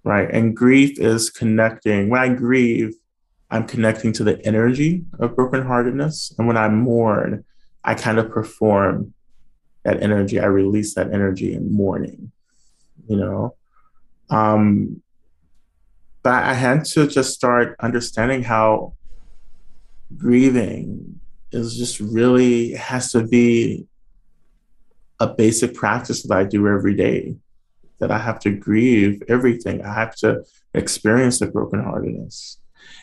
[0.04, 0.28] Right.
[0.32, 2.10] And grief is connecting.
[2.10, 2.96] When I grieve,
[3.52, 6.36] I'm connecting to the energy of brokenheartedness.
[6.40, 7.46] And when I mourn,
[7.84, 9.14] I kind of perform
[9.84, 10.40] that energy.
[10.40, 12.32] I release that energy in mourning,
[13.08, 13.56] you know?
[14.32, 15.04] Um,
[16.24, 18.94] but I had to just start understanding how
[20.16, 21.20] grieving
[21.52, 23.88] is just really has to be
[25.20, 27.36] a basic practice that I do every day.
[28.00, 29.84] That I have to grieve everything.
[29.84, 32.58] I have to experience the brokenheartedness.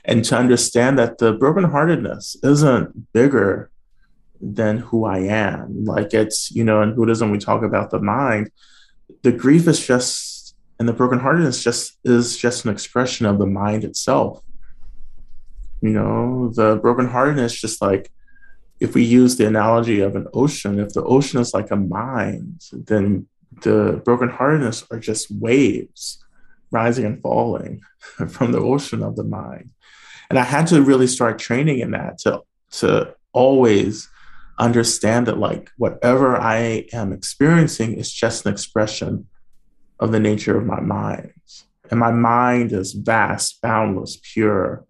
[0.04, 3.70] And to understand that the brokenheartedness isn't bigger
[4.40, 5.84] than who I am.
[5.84, 8.50] Like it's, you know, in Buddhism, we talk about the mind.
[9.22, 10.35] The grief is just,
[10.78, 14.42] and the brokenheartedness just is just an expression of the mind itself.
[15.80, 18.10] You know, the brokenheartedness, just like
[18.80, 22.62] if we use the analogy of an ocean, if the ocean is like a mind,
[22.72, 23.26] then
[23.62, 26.22] the brokenheartedness are just waves
[26.70, 27.80] rising and falling
[28.28, 29.70] from the ocean of the mind.
[30.28, 34.08] And I had to really start training in that to to always
[34.58, 39.26] understand that like whatever I am experiencing is just an expression
[39.98, 41.32] of the nature of my mind.
[41.90, 44.84] And my mind is vast, boundless, pure,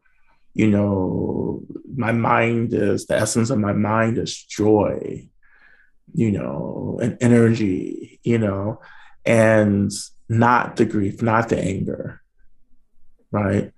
[0.56, 1.62] you know,
[1.94, 5.28] my mind is the essence of my mind is joy,
[6.14, 8.80] you know, and energy, you know,
[9.26, 9.92] and
[10.30, 12.22] not the grief, not the anger,
[13.30, 13.70] right?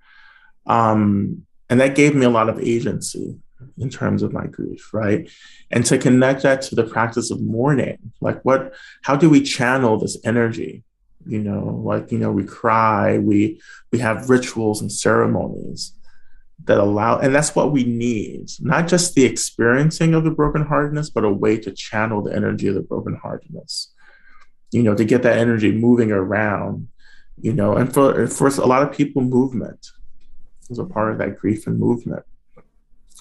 [0.65, 3.37] Um, and that gave me a lot of agency
[3.77, 5.29] in terms of my grief, right?
[5.71, 9.97] And to connect that to the practice of mourning, like what, how do we channel
[9.97, 10.83] this energy?
[11.27, 15.93] You know, like, you know, we cry, we, we have rituals and ceremonies
[16.65, 18.49] that allow and that's what we need.
[18.59, 22.75] Not just the experiencing of the brokenheartedness but a way to channel the energy of
[22.75, 23.87] the brokenheartedness
[24.71, 26.87] you know to get that energy moving around
[27.41, 29.87] you know and for for a lot of people movement
[30.69, 32.23] is a part of that grief and movement.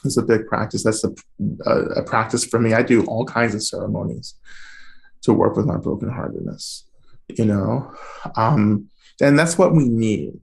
[0.04, 0.84] It's a big practice.
[0.84, 1.12] That's a,
[1.66, 2.72] a, a practice for me.
[2.72, 4.34] I do all kinds of ceremonies
[5.22, 6.84] to work with my brokenheartedness
[7.28, 7.92] you know
[8.36, 8.88] um
[9.20, 10.40] and that's what we need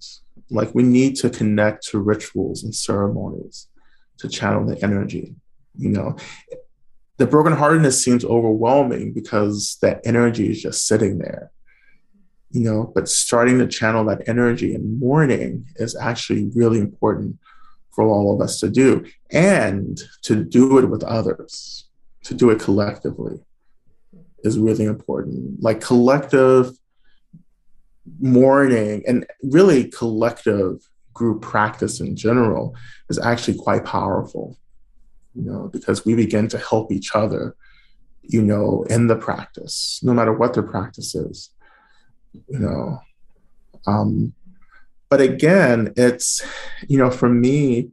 [0.49, 3.67] like we need to connect to rituals and ceremonies
[4.19, 5.35] to channel the energy.
[5.77, 6.15] You know,
[7.17, 11.51] the brokenheartedness seems overwhelming because that energy is just sitting there.
[12.51, 17.37] You know, but starting to channel that energy and mourning is actually really important
[17.91, 21.89] for all of us to do and to do it with others,
[22.23, 23.39] to do it collectively
[24.45, 25.61] is really important.
[25.61, 26.71] Like collective
[28.19, 32.75] mourning and really collective group practice in general
[33.09, 34.57] is actually quite powerful
[35.33, 37.55] you know because we begin to help each other
[38.21, 41.49] you know in the practice no matter what the practice is
[42.47, 42.99] you know
[43.87, 44.33] um
[45.09, 46.41] but again it's
[46.87, 47.89] you know for me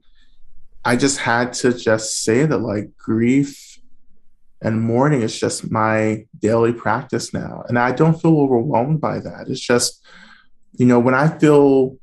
[0.85, 3.72] i just had to just say that like grief
[4.63, 7.65] and mourning is just my daily practice now.
[7.69, 9.49] And i don't feel overwhelmed by that.
[9.49, 10.05] It's just
[10.73, 11.99] you know when i feel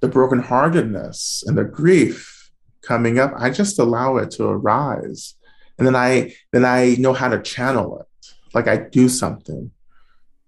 [0.00, 2.50] the brokenheartedness and the grief
[2.82, 5.34] coming up i just allow it to arise.
[5.78, 8.26] And then i then i know how to channel it.
[8.52, 9.70] Like i do something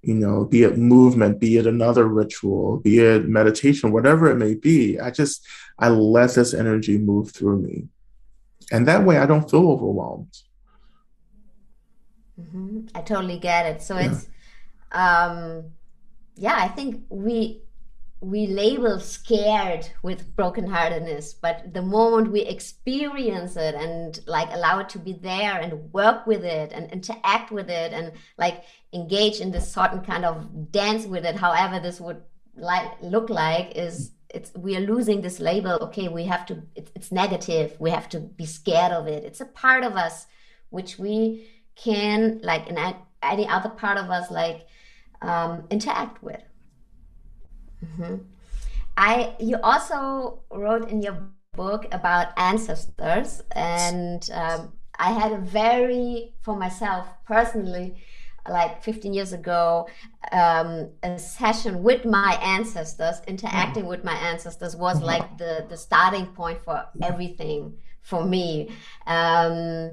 [0.03, 4.55] you know be it movement be it another ritual be it meditation whatever it may
[4.55, 4.99] be.
[4.99, 5.47] I just
[5.79, 7.89] i let this energy move through me.
[8.73, 10.37] And that way i don't feel overwhelmed
[12.41, 12.87] Mm-hmm.
[12.95, 13.83] I totally get it.
[13.83, 14.11] So yeah.
[14.11, 14.29] it's,
[14.93, 15.65] um,
[16.37, 17.63] yeah, I think we
[18.21, 24.89] we label scared with brokenheartedness, but the moment we experience it and like allow it
[24.89, 28.65] to be there and work with it and interact with it and like
[28.95, 32.23] engage in this certain kind of dance with it, however this would
[32.57, 35.79] like look like, is it's we are losing this label.
[35.83, 36.63] Okay, we have to.
[36.75, 37.77] It's, it's negative.
[37.79, 39.25] We have to be scared of it.
[39.25, 40.27] It's a part of us
[40.71, 42.79] which we can like in
[43.23, 44.67] any other part of us like
[45.23, 46.43] um, interact with
[47.85, 48.17] mm-hmm.
[48.97, 51.19] I you also wrote in your
[51.57, 57.97] book about ancestors, and um, I had a very for myself personally
[58.49, 59.89] like 15 years ago
[60.31, 63.89] um, a session with my ancestors interacting mm.
[63.89, 65.07] with my ancestors was mm-hmm.
[65.07, 68.71] like the the starting point for everything for me
[69.09, 69.91] um,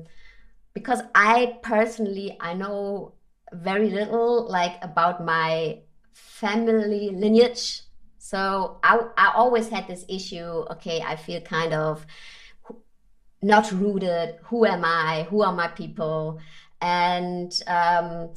[0.74, 3.14] because i personally i know
[3.54, 5.80] very little like about my
[6.14, 7.82] family lineage.
[8.18, 12.06] So I, I always had this issue okay i feel kind of
[13.42, 16.40] not rooted who am i who are my people?
[16.82, 18.34] And um,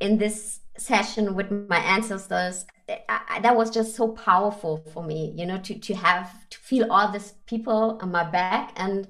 [0.00, 2.64] in this session with my ancestors
[3.08, 6.90] I, that was just so powerful for me you know to to have to feel
[6.90, 8.72] all these people on my back.
[8.76, 9.08] And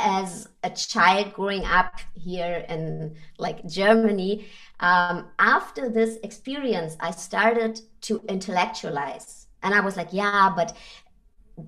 [0.00, 4.46] as a child growing up here in like germany
[4.80, 10.76] um, after this experience i started to intellectualize and i was like yeah but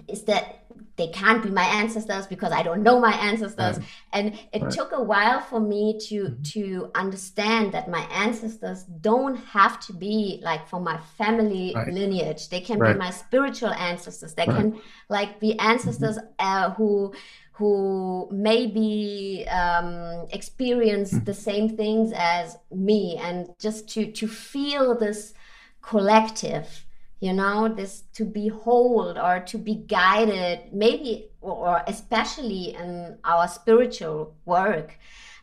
[0.08, 0.62] is that
[0.96, 3.78] they can't be my ancestors because I don't know my ancestors.
[3.78, 3.86] Right.
[4.12, 4.70] And it right.
[4.70, 6.42] took a while for me to mm-hmm.
[6.42, 11.92] to understand that my ancestors don't have to be like from my family right.
[11.92, 12.50] lineage.
[12.50, 14.34] They can be my spiritual ancestors.
[14.34, 16.28] They can like be ancestors mm-hmm.
[16.38, 17.14] uh, who
[17.52, 21.24] who maybe um, experience mm-hmm.
[21.24, 25.34] the same things as me, and just to to feel this
[25.80, 26.84] collective
[27.18, 33.48] you know this to be hold or to be guided maybe or especially in our
[33.48, 34.98] spiritual work.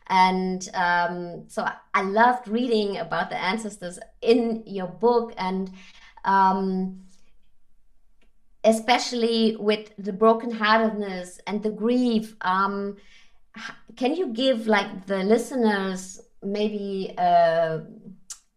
[0.07, 5.33] And um, so i loved reading about the ancestors in your book.
[5.37, 5.71] And
[6.25, 7.01] um,
[8.63, 12.97] especially with the brokenheartedness and the grief um,
[13.95, 17.79] can you give like the listeners maybe uh,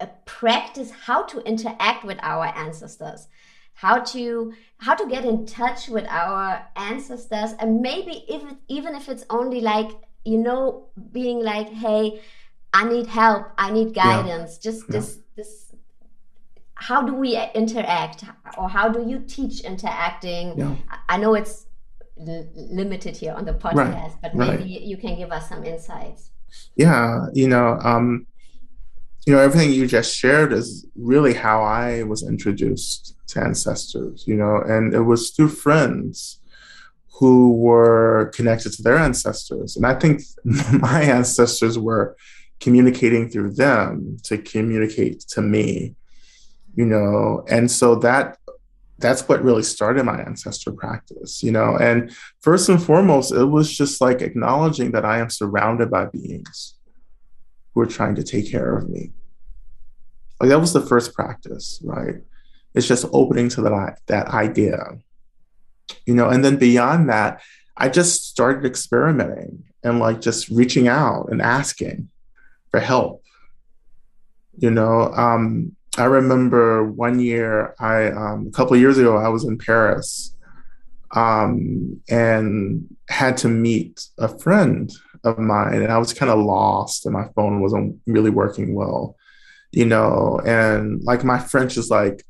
[0.01, 3.29] a practice how to interact with our ancestors
[3.75, 9.09] how to how to get in touch with our ancestors and maybe if even if
[9.09, 9.91] it's only like
[10.25, 12.21] you know being like hey
[12.73, 14.71] i need help i need guidance yeah.
[14.71, 14.93] just yeah.
[14.93, 15.62] this this
[16.89, 18.25] how do we interact
[18.59, 20.75] or how do you teach interacting yeah.
[21.09, 21.67] i know it's
[22.81, 24.17] limited here on the podcast right.
[24.23, 24.83] but maybe right.
[24.91, 26.31] you can give us some insights
[26.77, 28.27] yeah you know um
[29.27, 34.35] you know, everything you just shared is really how I was introduced to ancestors, you
[34.35, 36.41] know, and it was through friends
[37.15, 39.77] who were connected to their ancestors.
[39.77, 42.17] And I think my ancestors were
[42.59, 45.95] communicating through them to communicate to me,
[46.75, 48.39] you know, and so that
[48.99, 51.77] that's what really started my ancestor practice, you know.
[51.77, 56.77] And first and foremost, it was just like acknowledging that I am surrounded by beings
[57.75, 59.11] who are trying to take care of me.
[60.41, 62.17] Like that was the first practice, right?
[62.75, 64.99] It's just opening to that that idea,
[66.07, 66.29] you know.
[66.29, 67.43] And then beyond that,
[67.77, 72.09] I just started experimenting and like just reaching out and asking
[72.71, 73.25] for help.
[74.59, 79.45] You know, um, I remember one year, I um, a couple years ago, I was
[79.45, 80.35] in Paris
[81.15, 84.91] um, and had to meet a friend
[85.25, 89.17] of mine, and I was kind of lost, and my phone wasn't really working well,
[89.71, 92.25] you know, and like my French is like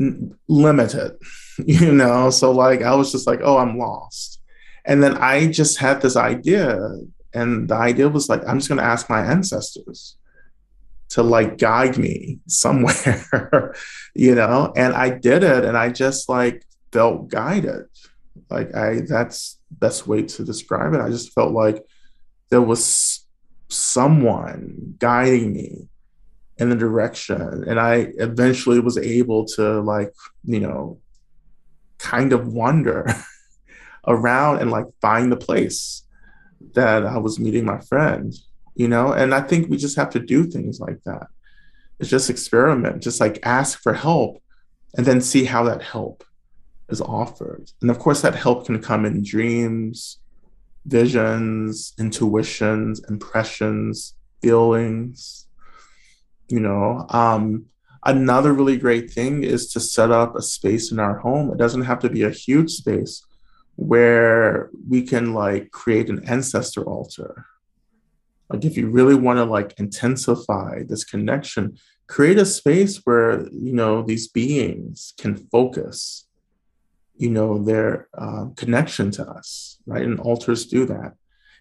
[0.00, 1.16] n- limited,
[1.66, 4.40] you know, so like I was just like, oh, I'm lost,
[4.84, 6.78] and then I just had this idea,
[7.34, 10.16] and the idea was like, I'm just going to ask my ancestors
[11.10, 13.74] to like guide me somewhere,
[14.14, 17.86] you know, and I did it, and I just like felt guided.
[18.50, 21.00] Like I that's best way to describe it.
[21.00, 21.84] I just felt like
[22.50, 23.26] there was
[23.68, 25.88] someone guiding me
[26.58, 30.12] in the direction and I eventually was able to like,
[30.44, 31.00] you know,
[31.98, 33.06] kind of wander
[34.06, 36.06] around and like find the place
[36.74, 38.32] that I was meeting my friend,
[38.74, 41.28] you know, and I think we just have to do things like that.
[41.98, 44.42] It's just experiment, just like ask for help
[44.96, 46.24] and then see how that help
[46.88, 47.70] is offered.
[47.80, 50.18] And of course, that help can come in dreams,
[50.86, 55.46] visions, intuitions, impressions, feelings.
[56.48, 57.66] You know, um,
[58.04, 61.50] another really great thing is to set up a space in our home.
[61.50, 63.24] It doesn't have to be a huge space
[63.76, 67.46] where we can like create an ancestor altar.
[68.54, 71.76] Like if you really want to like intensify this connection,
[72.06, 76.26] create a space where you know these beings can focus
[77.16, 80.02] you know their uh, connection to us right?
[80.02, 81.14] And altars do that.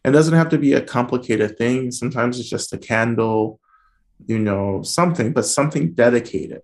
[0.05, 1.91] It doesn't have to be a complicated thing.
[1.91, 3.59] Sometimes it's just a candle
[4.25, 6.61] you know something but something dedicated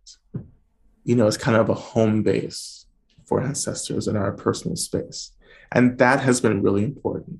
[1.03, 2.85] you know it's kind of a home base
[3.29, 5.31] for ancestors in our personal space.
[5.71, 7.39] And that has been really important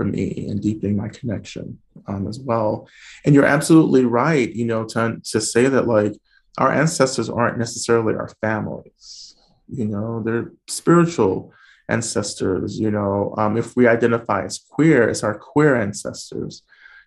[0.00, 2.88] for me and deepening my connection um, as well.
[3.26, 6.14] And you're absolutely right, you know, to, to say that like
[6.56, 9.36] our ancestors aren't necessarily our families,
[9.68, 11.52] you know, they're spiritual
[11.90, 16.62] ancestors, you know, um, if we identify as queer, it's our queer ancestors.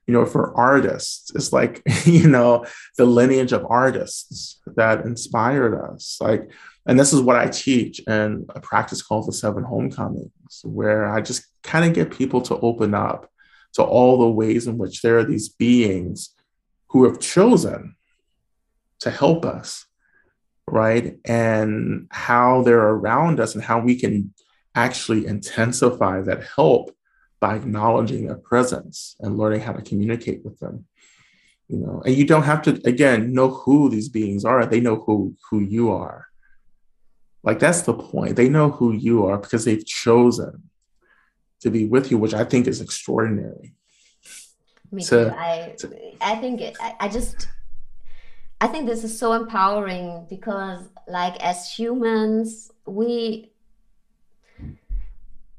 [0.05, 2.65] You know, for artists, it's like, you know,
[2.97, 6.19] the lineage of artists that inspired us.
[6.21, 6.47] Like,
[6.85, 11.21] and this is what I teach in a practice called the Seven Homecomings, where I
[11.21, 13.29] just kind of get people to open up
[13.73, 16.33] to all the ways in which there are these beings
[16.89, 17.95] who have chosen
[18.99, 19.85] to help us,
[20.67, 21.17] right?
[21.25, 24.33] And how they're around us and how we can
[24.75, 26.95] actually intensify that help
[27.39, 30.85] by acknowledging their presence and learning how to communicate with them
[31.67, 32.01] you know?
[32.05, 34.65] And you don't have to again know who these beings are.
[34.65, 36.27] They know who who you are.
[37.43, 38.35] Like that's the point.
[38.35, 40.69] They know who you are because they've chosen
[41.63, 43.73] to be with you which i think is extraordinary.
[44.91, 45.35] Me to, too.
[45.35, 45.87] I to,
[46.21, 47.47] i think it, I, I just
[48.61, 53.49] i think this is so empowering because like as humans we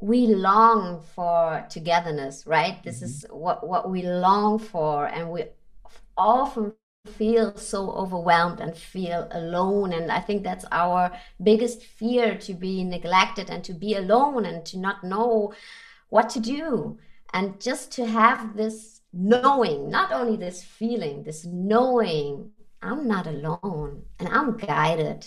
[0.01, 2.83] we long for togetherness right?
[2.85, 3.05] This mm-hmm.
[3.07, 5.45] is what what we long for and we
[6.17, 6.75] often
[7.07, 12.83] feel so overwhelmed and feel alone and i think that's our biggest fear to be
[12.83, 15.53] neglected and to be alone and to not know
[16.15, 16.99] what to do
[17.33, 22.51] and just to have this knowing not only this feeling this knowing
[22.83, 25.21] i'm not alone and i'm guided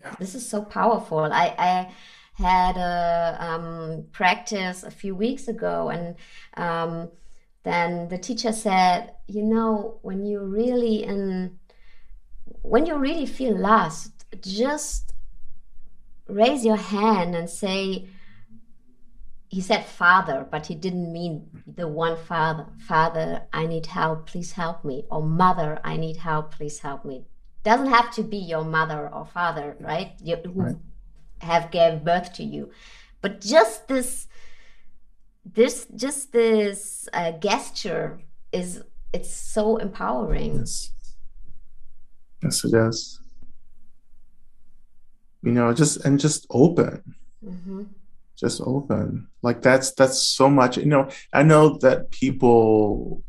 [0.00, 0.14] yeah.
[0.20, 1.72] this is so powerful i i
[2.38, 6.16] had a um, practice a few weeks ago, and
[6.56, 7.08] um,
[7.62, 11.58] then the teacher said, you know, when you really in,
[12.62, 15.14] when you really feel lost, just
[16.28, 18.08] raise your hand and say.
[19.48, 22.66] He said father, but he didn't mean the one father.
[22.78, 25.04] Father, I need help, please help me.
[25.10, 27.24] Or mother, I need help, please help me
[27.62, 30.12] doesn't have to be your mother or father, right?
[30.22, 30.76] You, who right
[31.40, 32.70] have gave birth to you
[33.20, 34.26] but just this
[35.44, 38.20] this just this uh, gesture
[38.52, 38.82] is
[39.12, 40.92] it's so empowering yes
[42.42, 43.20] yes it is
[45.42, 47.02] you know just and just open
[47.44, 47.82] mm-hmm.
[48.38, 49.28] Just open.
[49.42, 53.22] Like that's that's so much you know i know that people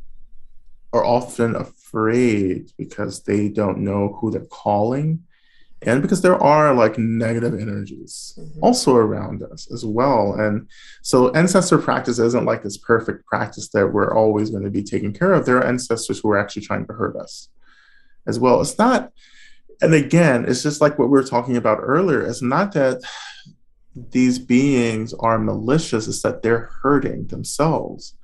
[0.93, 5.23] are often afraid because they don't know who they're calling
[5.83, 8.63] and because there are like negative energies mm-hmm.
[8.63, 10.33] also around us as well.
[10.33, 10.67] And
[11.03, 15.13] so ancestor practice isn't like this perfect practice that we're always going to be taking
[15.13, 15.45] care of.
[15.45, 17.49] There are ancestors who are actually trying to hurt us
[18.25, 18.59] as well.
[18.59, 19.11] It's not
[19.81, 23.01] and again it's just like what we were talking about earlier it's not that
[24.11, 28.15] these beings are malicious it's that they're hurting themselves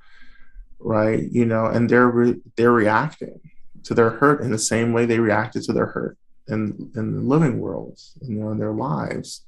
[0.78, 3.40] right you know and they're re- they're reacting
[3.84, 6.18] to their hurt in the same way they reacted to their hurt
[6.48, 9.44] in in the living world, you know, in their lives.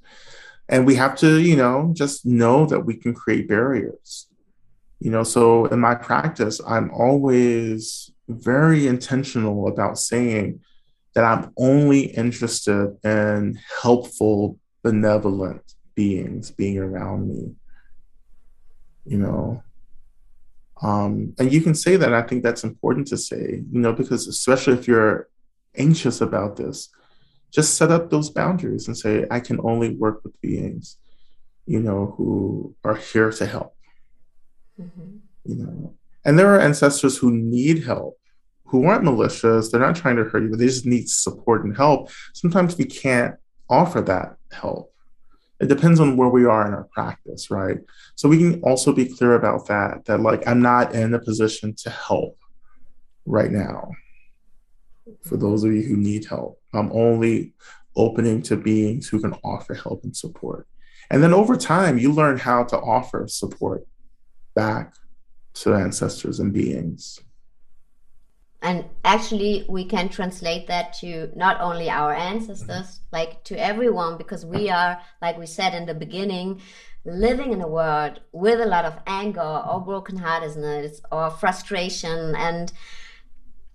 [0.68, 4.26] And we have to, you know, just know that we can create barriers.
[4.98, 10.60] You know, so in my practice, I'm always very intentional about saying
[11.14, 17.56] that I'm only interested in helpful, benevolent beings being around me.
[19.04, 19.62] You know,
[20.82, 22.12] um, and you can say that.
[22.12, 25.28] I think that's important to say, you know, because especially if you're
[25.76, 26.88] anxious about this,
[27.50, 30.98] just set up those boundaries and say, I can only work with beings,
[31.66, 33.74] you know, who are here to help.
[34.80, 35.16] Mm-hmm.
[35.44, 35.94] You know,
[36.24, 38.18] and there are ancestors who need help,
[38.66, 39.70] who aren't malicious.
[39.70, 42.10] They're not trying to hurt you, but they just need support and help.
[42.34, 43.36] Sometimes we can't
[43.70, 44.92] offer that help.
[45.58, 47.78] It depends on where we are in our practice, right?
[48.14, 51.74] So we can also be clear about that, that like I'm not in a position
[51.76, 52.38] to help
[53.24, 53.90] right now
[55.22, 56.60] for those of you who need help.
[56.72, 57.54] I'm only
[57.96, 60.66] opening to beings who can offer help and support.
[61.10, 63.86] And then over time, you learn how to offer support
[64.54, 64.94] back
[65.54, 67.20] to ancestors and beings.
[68.62, 73.16] And actually, we can translate that to not only our ancestors, mm-hmm.
[73.16, 76.60] like to everyone, because we are, like we said in the beginning,
[77.04, 82.34] living in a world with a lot of anger or brokenheartedness or frustration.
[82.34, 82.72] And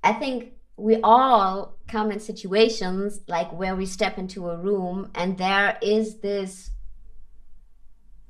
[0.04, 5.38] I think we all come in situations like where we step into a room and
[5.38, 6.72] there is this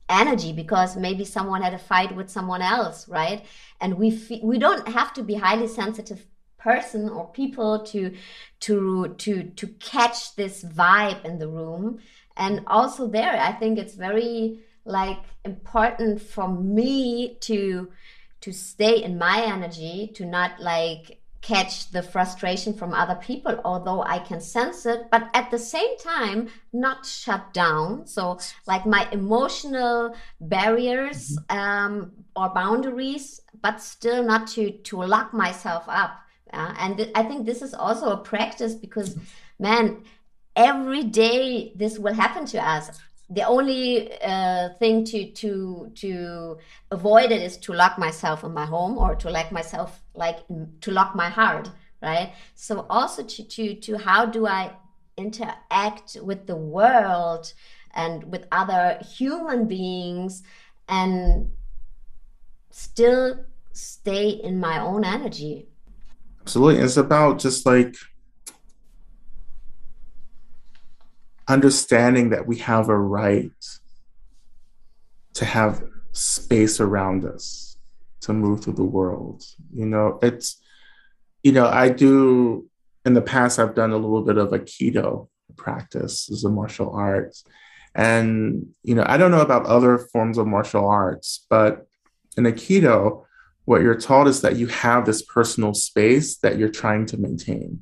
[0.09, 3.45] energy because maybe someone had a fight with someone else right
[3.79, 6.25] and we fe- we don't have to be highly sensitive
[6.61, 8.15] person or people to
[8.59, 11.99] to to to catch this vibe in the room.
[12.37, 17.89] And also there i think it's very like important for me to
[18.41, 24.01] to stay in my energy to not like catch the frustration from other people although
[24.03, 28.05] i can sense it but at the same time not shut down.
[28.07, 31.57] So like my emotional barriers mm-hmm.
[31.57, 36.20] um, or boundaries but still not to to lock myself up
[36.53, 39.17] uh, and th- i think this is also a practice because
[39.59, 40.03] man
[40.55, 42.99] every day this will happen to us.
[43.29, 46.57] The only uh, thing to to to
[46.91, 50.39] avoid it is to lock myself in my home or to lock myself like
[50.81, 51.69] to lock my heart
[52.01, 52.33] right?
[52.55, 54.71] So also to to to how do i
[55.17, 57.53] interact with the world
[57.93, 60.41] and with other human beings
[60.89, 61.51] and
[62.71, 65.67] still stay in my own energy
[66.41, 67.95] absolutely it's about just like
[71.47, 73.51] understanding that we have a right
[75.33, 77.77] to have space around us
[78.21, 79.43] to move through the world.
[79.73, 80.61] You know, it's,
[81.43, 82.67] you know, I do,
[83.05, 85.27] in the past, I've done a little bit of Aikido
[85.57, 87.43] practice as a martial arts.
[87.95, 91.87] And, you know, I don't know about other forms of martial arts, but
[92.37, 93.25] in Aikido,
[93.71, 97.81] what you're taught is that you have this personal space that you're trying to maintain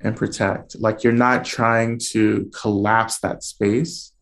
[0.00, 0.74] and protect.
[0.80, 4.12] Like you're not trying to collapse that space,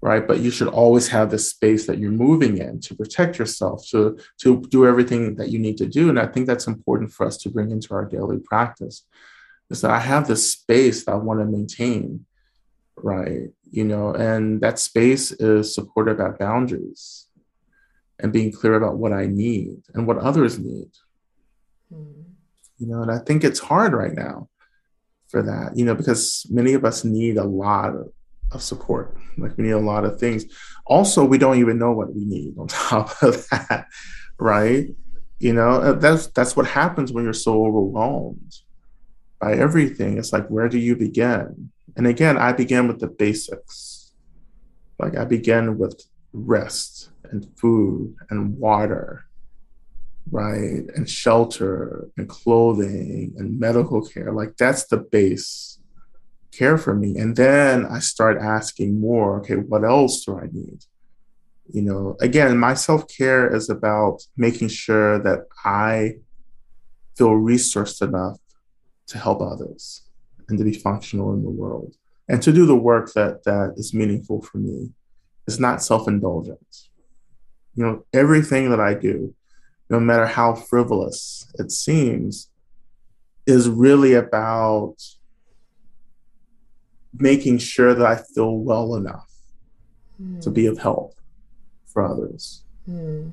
[0.00, 0.24] right?
[0.24, 4.20] But you should always have this space that you're moving in to protect yourself, to,
[4.42, 6.08] to do everything that you need to do.
[6.08, 9.04] And I think that's important for us to bring into our daily practice
[9.68, 12.24] is that I have this space that I want to maintain,
[12.94, 13.48] right?
[13.72, 17.26] You know, and that space is supported by boundaries
[18.22, 20.90] and being clear about what I need and what others need.
[21.92, 22.24] Mm.
[22.78, 24.48] You know, and I think it's hard right now
[25.28, 28.12] for that, you know, because many of us need a lot of,
[28.52, 29.16] of support.
[29.36, 30.44] Like we need a lot of things.
[30.86, 33.86] Also, we don't even know what we need on top of that,
[34.38, 34.88] right?
[35.38, 38.56] You know, uh, that's that's what happens when you're so overwhelmed
[39.40, 40.18] by everything.
[40.18, 41.70] It's like, where do you begin?
[41.96, 44.12] And again, I began with the basics.
[44.98, 46.02] Like I began with
[46.32, 49.26] rest and food and water
[50.30, 50.84] right?
[50.94, 54.32] And shelter and clothing and medical care.
[54.32, 55.78] Like that's the base
[56.52, 57.16] care for me.
[57.16, 60.84] And then I start asking more, okay, what else do I need?
[61.72, 66.16] You know, again, my self care is about making sure that I
[67.16, 68.38] feel resourced enough
[69.08, 70.02] to help others
[70.48, 71.94] and to be functional in the world
[72.28, 74.90] and to do the work that that is meaningful for me.
[75.46, 76.89] It's not self indulgence.
[77.74, 79.34] You know, everything that I do
[79.90, 82.48] no matter how frivolous it seems,
[83.44, 84.94] is really about
[87.12, 89.28] making sure that I feel well enough
[90.22, 90.40] mm.
[90.42, 91.16] to be of help
[91.86, 92.62] for others.
[92.88, 93.32] Mm.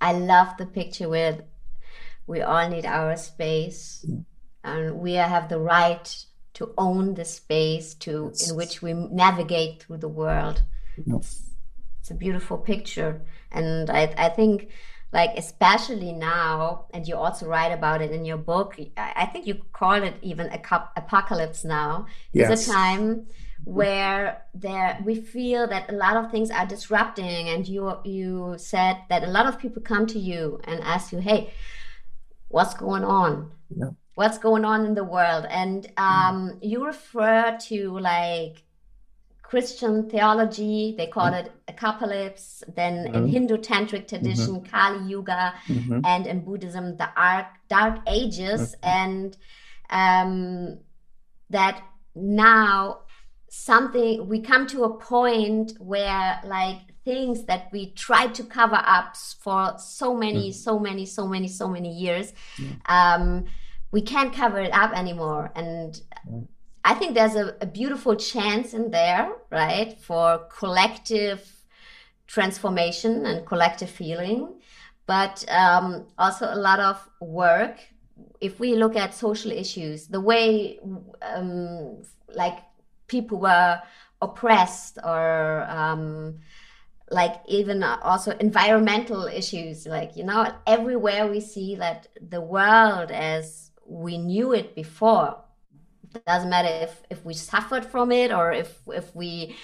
[0.00, 1.40] I love the picture where
[2.26, 4.06] we all need our space
[4.64, 6.24] and we have the right
[6.54, 8.50] to own the space to yes.
[8.50, 10.62] in which we navigate through the world.
[11.04, 11.51] Yes.
[12.02, 13.22] It's a beautiful picture.
[13.52, 14.70] And I, I think
[15.12, 19.54] like especially now and you also write about it in your book i think you
[19.72, 22.50] call it even a cup, apocalypse now yes.
[22.50, 23.26] it's a time
[23.64, 28.96] where there we feel that a lot of things are disrupting and you you said
[29.10, 31.52] that a lot of people come to you and ask you hey
[32.48, 33.90] what's going on yeah.
[34.14, 38.64] what's going on in the world and um, you refer to like
[39.52, 41.46] Christian theology, they call mm-hmm.
[41.46, 42.64] it apocalypse.
[42.74, 43.14] Then mm-hmm.
[43.14, 44.70] in Hindu tantric tradition, mm-hmm.
[44.70, 46.00] Kali Yuga, mm-hmm.
[46.06, 49.36] and in Buddhism, the arc, Dark Ages, and
[49.90, 50.78] um,
[51.50, 51.82] that
[52.14, 53.00] now
[53.50, 59.14] something we come to a point where like things that we tried to cover up
[59.44, 60.64] for so many, mm-hmm.
[60.66, 62.32] so many, so many, so many years,
[62.86, 63.44] um,
[63.90, 66.00] we can't cover it up anymore, and
[66.84, 71.48] I think there's a, a beautiful chance in there, right, for collective
[72.26, 74.60] transformation and collective feeling,
[75.06, 77.78] but um, also a lot of work.
[78.40, 80.80] If we look at social issues, the way
[81.22, 82.02] um,
[82.34, 82.58] like
[83.06, 83.80] people were
[84.20, 86.38] oppressed or um,
[87.10, 93.70] like even also environmental issues like you know everywhere we see that the world as
[93.86, 95.36] we knew it before
[96.26, 99.56] doesn't matter if if we suffered from it or if if we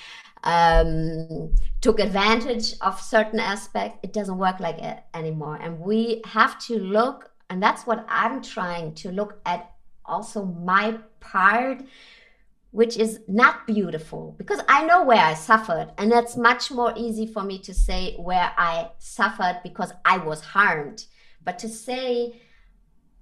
[0.44, 6.58] um, took advantage of certain aspect it doesn't work like it anymore and we have
[6.60, 9.72] to look and that's what i'm trying to look at
[10.04, 11.82] also my part
[12.70, 15.92] which is not beautiful because I know where I suffered.
[15.96, 20.42] And that's much more easy for me to say where I suffered because I was
[20.42, 21.06] harmed.
[21.42, 22.40] But to say,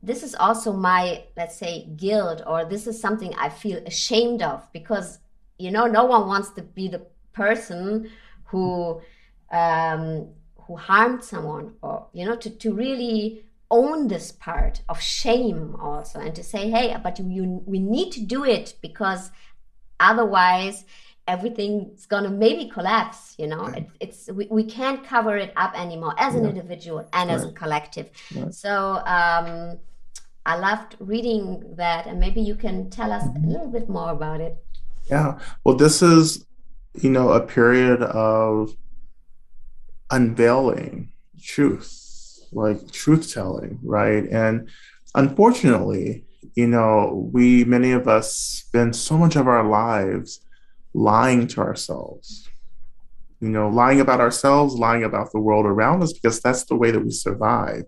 [0.06, 4.66] this is also my, let's say, guilt, or this is something I feel ashamed of
[4.72, 5.18] because,
[5.58, 7.02] you know, no one wants to be the
[7.32, 8.08] person
[8.44, 9.00] who,
[9.50, 10.28] um,
[10.60, 16.20] who harmed someone or, you know, to, to really own this part of shame also
[16.20, 19.32] and to say hey but you, you we need to do it because
[19.98, 20.84] otherwise
[21.26, 26.14] everything's gonna maybe collapse you know it, it's we, we can't cover it up anymore
[26.16, 26.50] as an yeah.
[26.50, 27.34] individual and right.
[27.34, 28.54] as a collective right.
[28.54, 29.76] so um
[30.46, 34.40] i loved reading that and maybe you can tell us a little bit more about
[34.40, 34.56] it.
[35.10, 35.38] Yeah.
[35.64, 36.46] Well this is
[36.94, 38.74] you know a period of
[40.10, 42.06] unveiling truth
[42.52, 44.24] like truth telling, right?
[44.28, 44.68] And
[45.14, 46.24] unfortunately,
[46.54, 50.40] you know, we, many of us, spend so much of our lives
[50.94, 52.48] lying to ourselves,
[53.40, 56.90] you know, lying about ourselves, lying about the world around us, because that's the way
[56.90, 57.84] that we survive,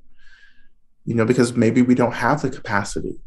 [1.09, 3.19] you know, because maybe we don't have the capacity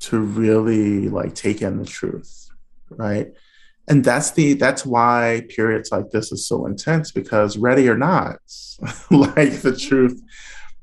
[0.00, 2.48] to really like take in the truth,
[2.90, 3.32] right?
[3.88, 8.38] and that's the that's why periods like this is so intense because ready or not
[9.10, 10.22] like the truth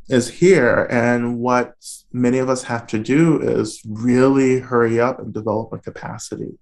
[0.10, 1.76] is here and what
[2.12, 6.58] many of us have to do is really hurry up and develop a capacity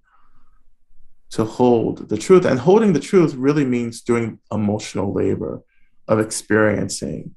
[1.29, 5.61] to hold the truth and holding the truth really means doing emotional labor
[6.07, 7.33] of experiencing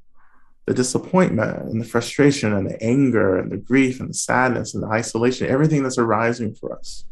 [0.67, 4.83] the disappointment and the frustration and the anger and the grief and the sadness and
[4.83, 7.05] the isolation everything that's arising for us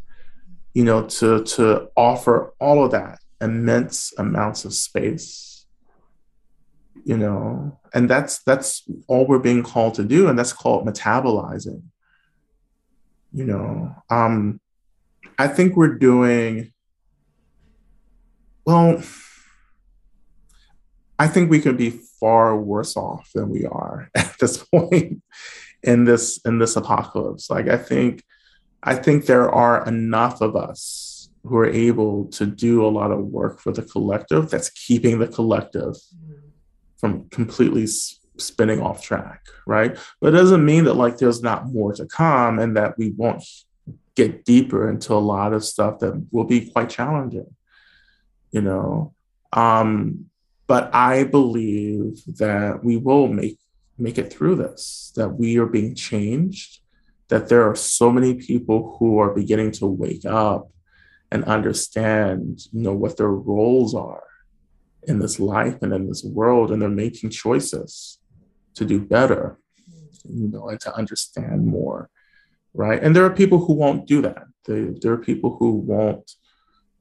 [0.73, 5.65] you know, to to offer all of that immense amounts of space,
[7.03, 11.81] you know, and that's that's all we're being called to do, and that's called metabolizing.
[13.33, 14.59] You know, um,
[15.37, 16.71] I think we're doing
[18.65, 19.01] well.
[21.17, 25.21] I think we could be far worse off than we are at this point
[25.83, 27.49] in this in this apocalypse.
[27.49, 28.23] Like I think
[28.83, 33.19] I think there are enough of us who are able to do a lot of
[33.19, 35.95] work for the collective that's keeping the collective
[36.97, 37.87] from completely
[38.37, 39.97] spinning off track, right?
[40.19, 43.43] But it doesn't mean that like there's not more to come and that we won't
[44.15, 47.55] get deeper into a lot of stuff that will be quite challenging,
[48.51, 49.13] you know.
[49.53, 50.28] Um,
[50.69, 53.57] but I believe that we will make
[53.97, 56.79] make it through this, that we are being changed
[57.27, 60.71] that there are so many people who are beginning to wake up
[61.31, 64.23] and understand you know what their roles are
[65.03, 68.19] in this life and in this world and they're making choices
[68.75, 69.59] to do better
[70.23, 72.09] you know and to understand more
[72.73, 73.01] right?
[73.01, 74.43] And there are people who won't do that.
[74.65, 76.31] They, there are people who won't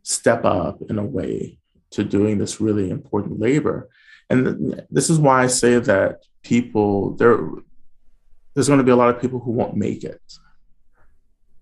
[0.03, 1.59] step up in a way
[1.91, 3.89] to doing this really important labor
[4.31, 7.39] and this is why i say that people there
[8.59, 10.21] there's going to be a lot of people who won't make it.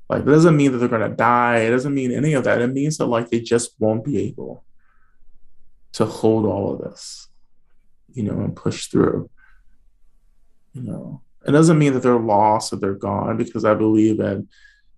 [0.08, 1.58] Like, it doesn't mean that they're going to die.
[1.58, 2.62] It doesn't mean any of that.
[2.62, 4.64] It means that, like, they just won't be able
[5.92, 7.28] to hold all of this,
[8.14, 9.28] you know, and push through.
[10.72, 14.46] You know, it doesn't mean that they're lost or they're gone because I believe that,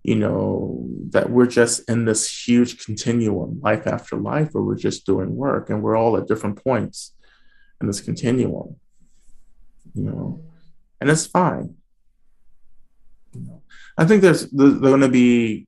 [0.03, 5.05] you know, that we're just in this huge continuum, life after life, where we're just
[5.05, 7.15] doing work and we're all at different points
[7.81, 8.75] in this continuum,
[9.93, 10.41] you know,
[10.99, 11.75] and it's fine
[13.99, 15.67] I think there's there's going to be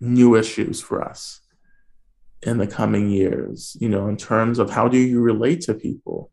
[0.00, 1.40] new issues for us
[2.42, 3.76] in the coming years.
[3.80, 6.30] You know, in terms of how do you relate to people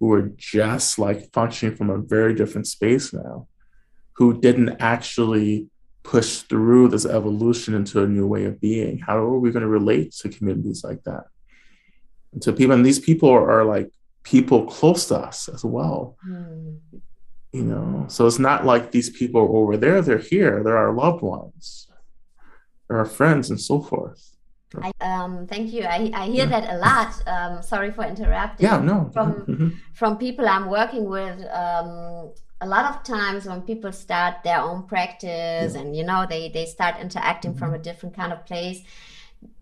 [0.00, 3.46] who are just like functioning from a very different space now,
[4.14, 5.68] who didn't actually
[6.10, 8.98] push through this evolution into a new way of being.
[8.98, 11.24] How are we going to relate to communities like that?
[12.32, 13.90] And to people, and these people are, are like
[14.22, 16.16] people close to us as well.
[16.26, 16.78] Mm
[17.52, 20.92] you know so it's not like these people are over there they're here they're our
[20.92, 21.88] loved ones
[22.88, 24.34] they're our friends and so forth
[24.82, 25.84] I, um, thank you.
[25.84, 26.60] I, I hear yeah.
[26.60, 27.26] that a lot.
[27.26, 28.66] Um, sorry for interrupting.
[28.66, 29.10] Yeah, no.
[29.14, 29.68] From mm-hmm.
[29.94, 34.82] from people I'm working with, um, a lot of times when people start their own
[34.82, 35.80] practice yeah.
[35.80, 37.58] and you know they they start interacting mm-hmm.
[37.58, 38.82] from a different kind of place,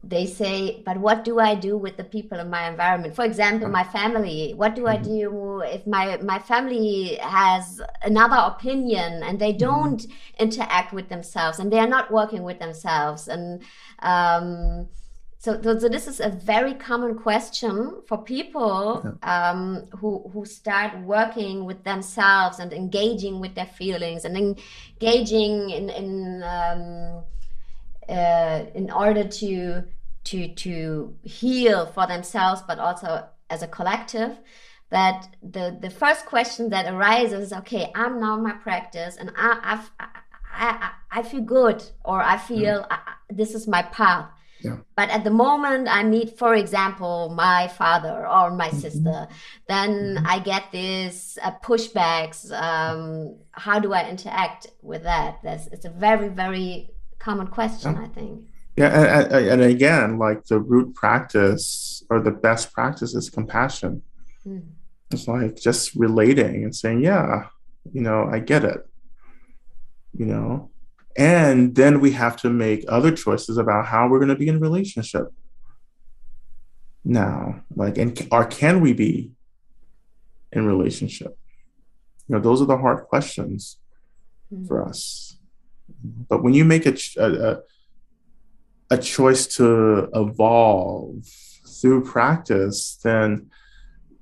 [0.02, 3.14] they say, but what do I do with the people in my environment?
[3.14, 4.54] For example, my family.
[4.54, 5.14] What do I mm-hmm.
[5.14, 9.66] do if my my family has another opinion and they mm-hmm.
[9.68, 10.42] don't mm-hmm.
[10.42, 13.28] interact with themselves and they are not working with themselves?
[13.28, 13.62] And
[13.98, 14.88] um,
[15.46, 20.98] so, so, so, this is a very common question for people um, who who start
[21.02, 27.22] working with themselves and engaging with their feelings and engaging in in um,
[28.08, 29.84] uh, in order to
[30.24, 34.36] to to heal for themselves, but also as a collective.
[34.90, 39.30] That the the first question that arises, is, okay, I'm now in my practice, and
[39.36, 40.08] I I've, I,
[40.52, 40.90] I,
[41.20, 42.86] I feel good, or I feel mm.
[42.90, 42.98] I,
[43.30, 44.28] this is my path
[44.60, 44.78] yeah.
[44.96, 48.78] But at the moment I meet, for example, my father or my mm-hmm.
[48.78, 49.28] sister,
[49.68, 50.26] then mm-hmm.
[50.26, 52.50] I get these uh, pushbacks.
[52.52, 55.38] Um, how do I interact with that?
[55.42, 58.02] That's it's a very very common question, yeah.
[58.02, 58.46] I think.
[58.76, 64.02] Yeah, and, and, again, like the root practice or the best practice is compassion.
[64.46, 64.64] Mm.
[65.10, 67.46] It's like just relating and saying, "Yeah,
[67.90, 68.86] you know, I get it."
[70.12, 70.70] You know,
[71.16, 74.60] and then we have to make other choices about how we're going to be in
[74.60, 75.32] relationship.
[77.04, 79.30] Now like and or can we be
[80.52, 81.38] in relationship?
[82.26, 83.78] You know those are the hard questions
[84.52, 84.66] mm-hmm.
[84.66, 85.38] for us.
[86.28, 87.58] But when you make a, a
[88.90, 91.24] a choice to evolve
[91.80, 93.50] through practice then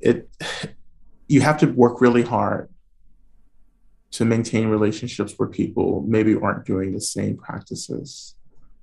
[0.01, 0.28] it
[1.28, 2.68] you have to work really hard
[4.14, 8.36] to maintain relationships where people maybe aren't doing the same practices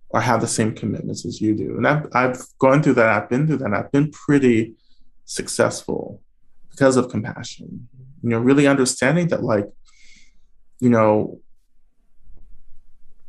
[0.09, 1.77] or have the same commitments as you do.
[1.77, 4.73] And I've, I've gone through that, I've been through that, I've been pretty
[5.23, 6.21] successful
[6.69, 7.87] because of compassion.
[8.21, 9.69] You know, really understanding that, like,
[10.81, 11.39] you know,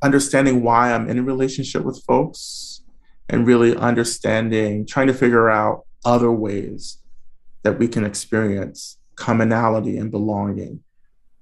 [0.02, 2.82] understanding why I'm in a relationship with folks
[3.28, 6.98] and really understanding, trying to figure out other ways
[7.62, 10.80] that we can experience commonality and belonging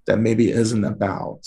[0.07, 1.47] that maybe isn't about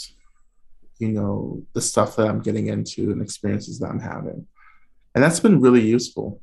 [0.99, 4.45] you know the stuff that i'm getting into and experiences that i'm having
[5.15, 6.39] and that's been really useful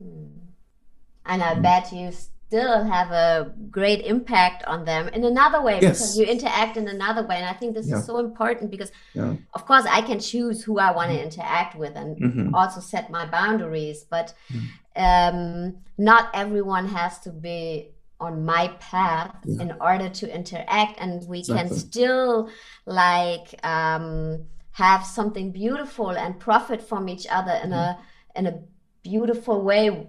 [0.00, 2.10] and i bet you
[2.54, 5.98] still have a great impact on them in another way yes.
[5.98, 7.98] because you interact in another way and i think this yeah.
[7.98, 9.34] is so important because yeah.
[9.54, 12.54] of course i can choose who i want to interact with and mm-hmm.
[12.54, 15.02] also set my boundaries but mm-hmm.
[15.02, 17.93] um, not everyone has to be
[18.24, 19.62] on my path yeah.
[19.62, 21.68] in order to interact and we exactly.
[21.68, 22.50] can still
[22.86, 27.74] like um, have something beautiful and profit from each other in mm.
[27.74, 27.98] a
[28.36, 28.58] in a
[29.02, 30.06] beautiful way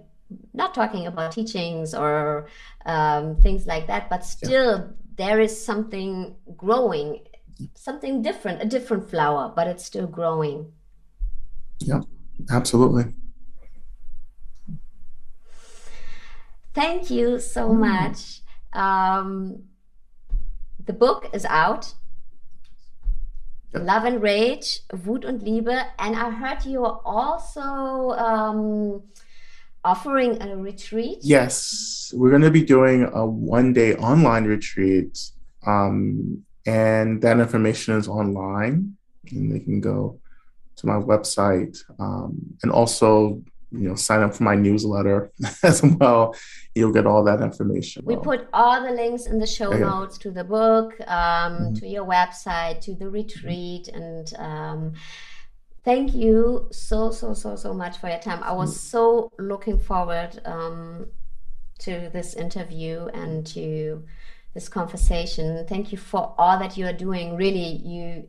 [0.54, 2.48] not talking about teachings or
[2.86, 4.86] um, things like that but still yeah.
[5.16, 7.20] there is something growing
[7.74, 10.72] something different a different flower but it's still growing
[11.78, 12.00] yeah
[12.50, 13.04] absolutely
[16.76, 17.78] Thank you so mm.
[17.88, 18.42] much.
[18.74, 19.62] Um,
[20.84, 21.94] the book is out.
[23.72, 23.82] Yep.
[23.84, 25.86] Love and Rage, Wut und Liebe.
[25.98, 27.62] And I heard you are also
[28.12, 29.02] um,
[29.82, 31.20] offering a retreat.
[31.22, 35.18] Yes, we're going to be doing a one day online retreat.
[35.66, 38.98] Um, and that information is online.
[39.30, 40.20] And they can go
[40.76, 43.42] to my website um, and also
[43.72, 45.30] you know sign up for my newsletter
[45.62, 46.34] as well.
[46.74, 48.04] You'll get all that information.
[48.04, 51.74] We put all the links in the show notes to the book um, mm-hmm.
[51.74, 54.94] to your website to the retreat and um,
[55.84, 58.42] thank you so so so so much for your time.
[58.42, 58.88] I was mm-hmm.
[58.88, 61.06] so looking forward um,
[61.80, 64.04] to this interview and to
[64.54, 65.66] this conversation.
[65.68, 67.36] Thank you for all that you are doing.
[67.36, 68.28] Really you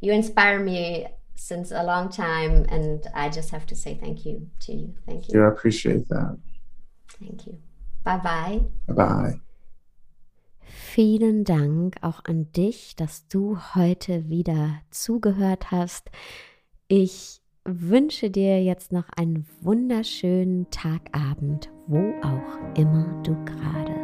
[0.00, 1.06] you inspire me
[1.40, 2.66] since a long time.
[2.68, 4.94] And I just have to say thank you to you.
[5.06, 5.40] Thank you.
[5.40, 6.38] Yeah, I appreciate that.
[7.18, 7.58] Thank you.
[8.04, 8.60] Bye bye.
[8.86, 9.40] Bye bye.
[10.62, 16.10] Vielen Dank auch an dich, dass du heute wieder zugehört hast.
[16.88, 23.94] Ich wünsche dir jetzt noch einen wunderschönen Tagabend, wo auch immer du gerade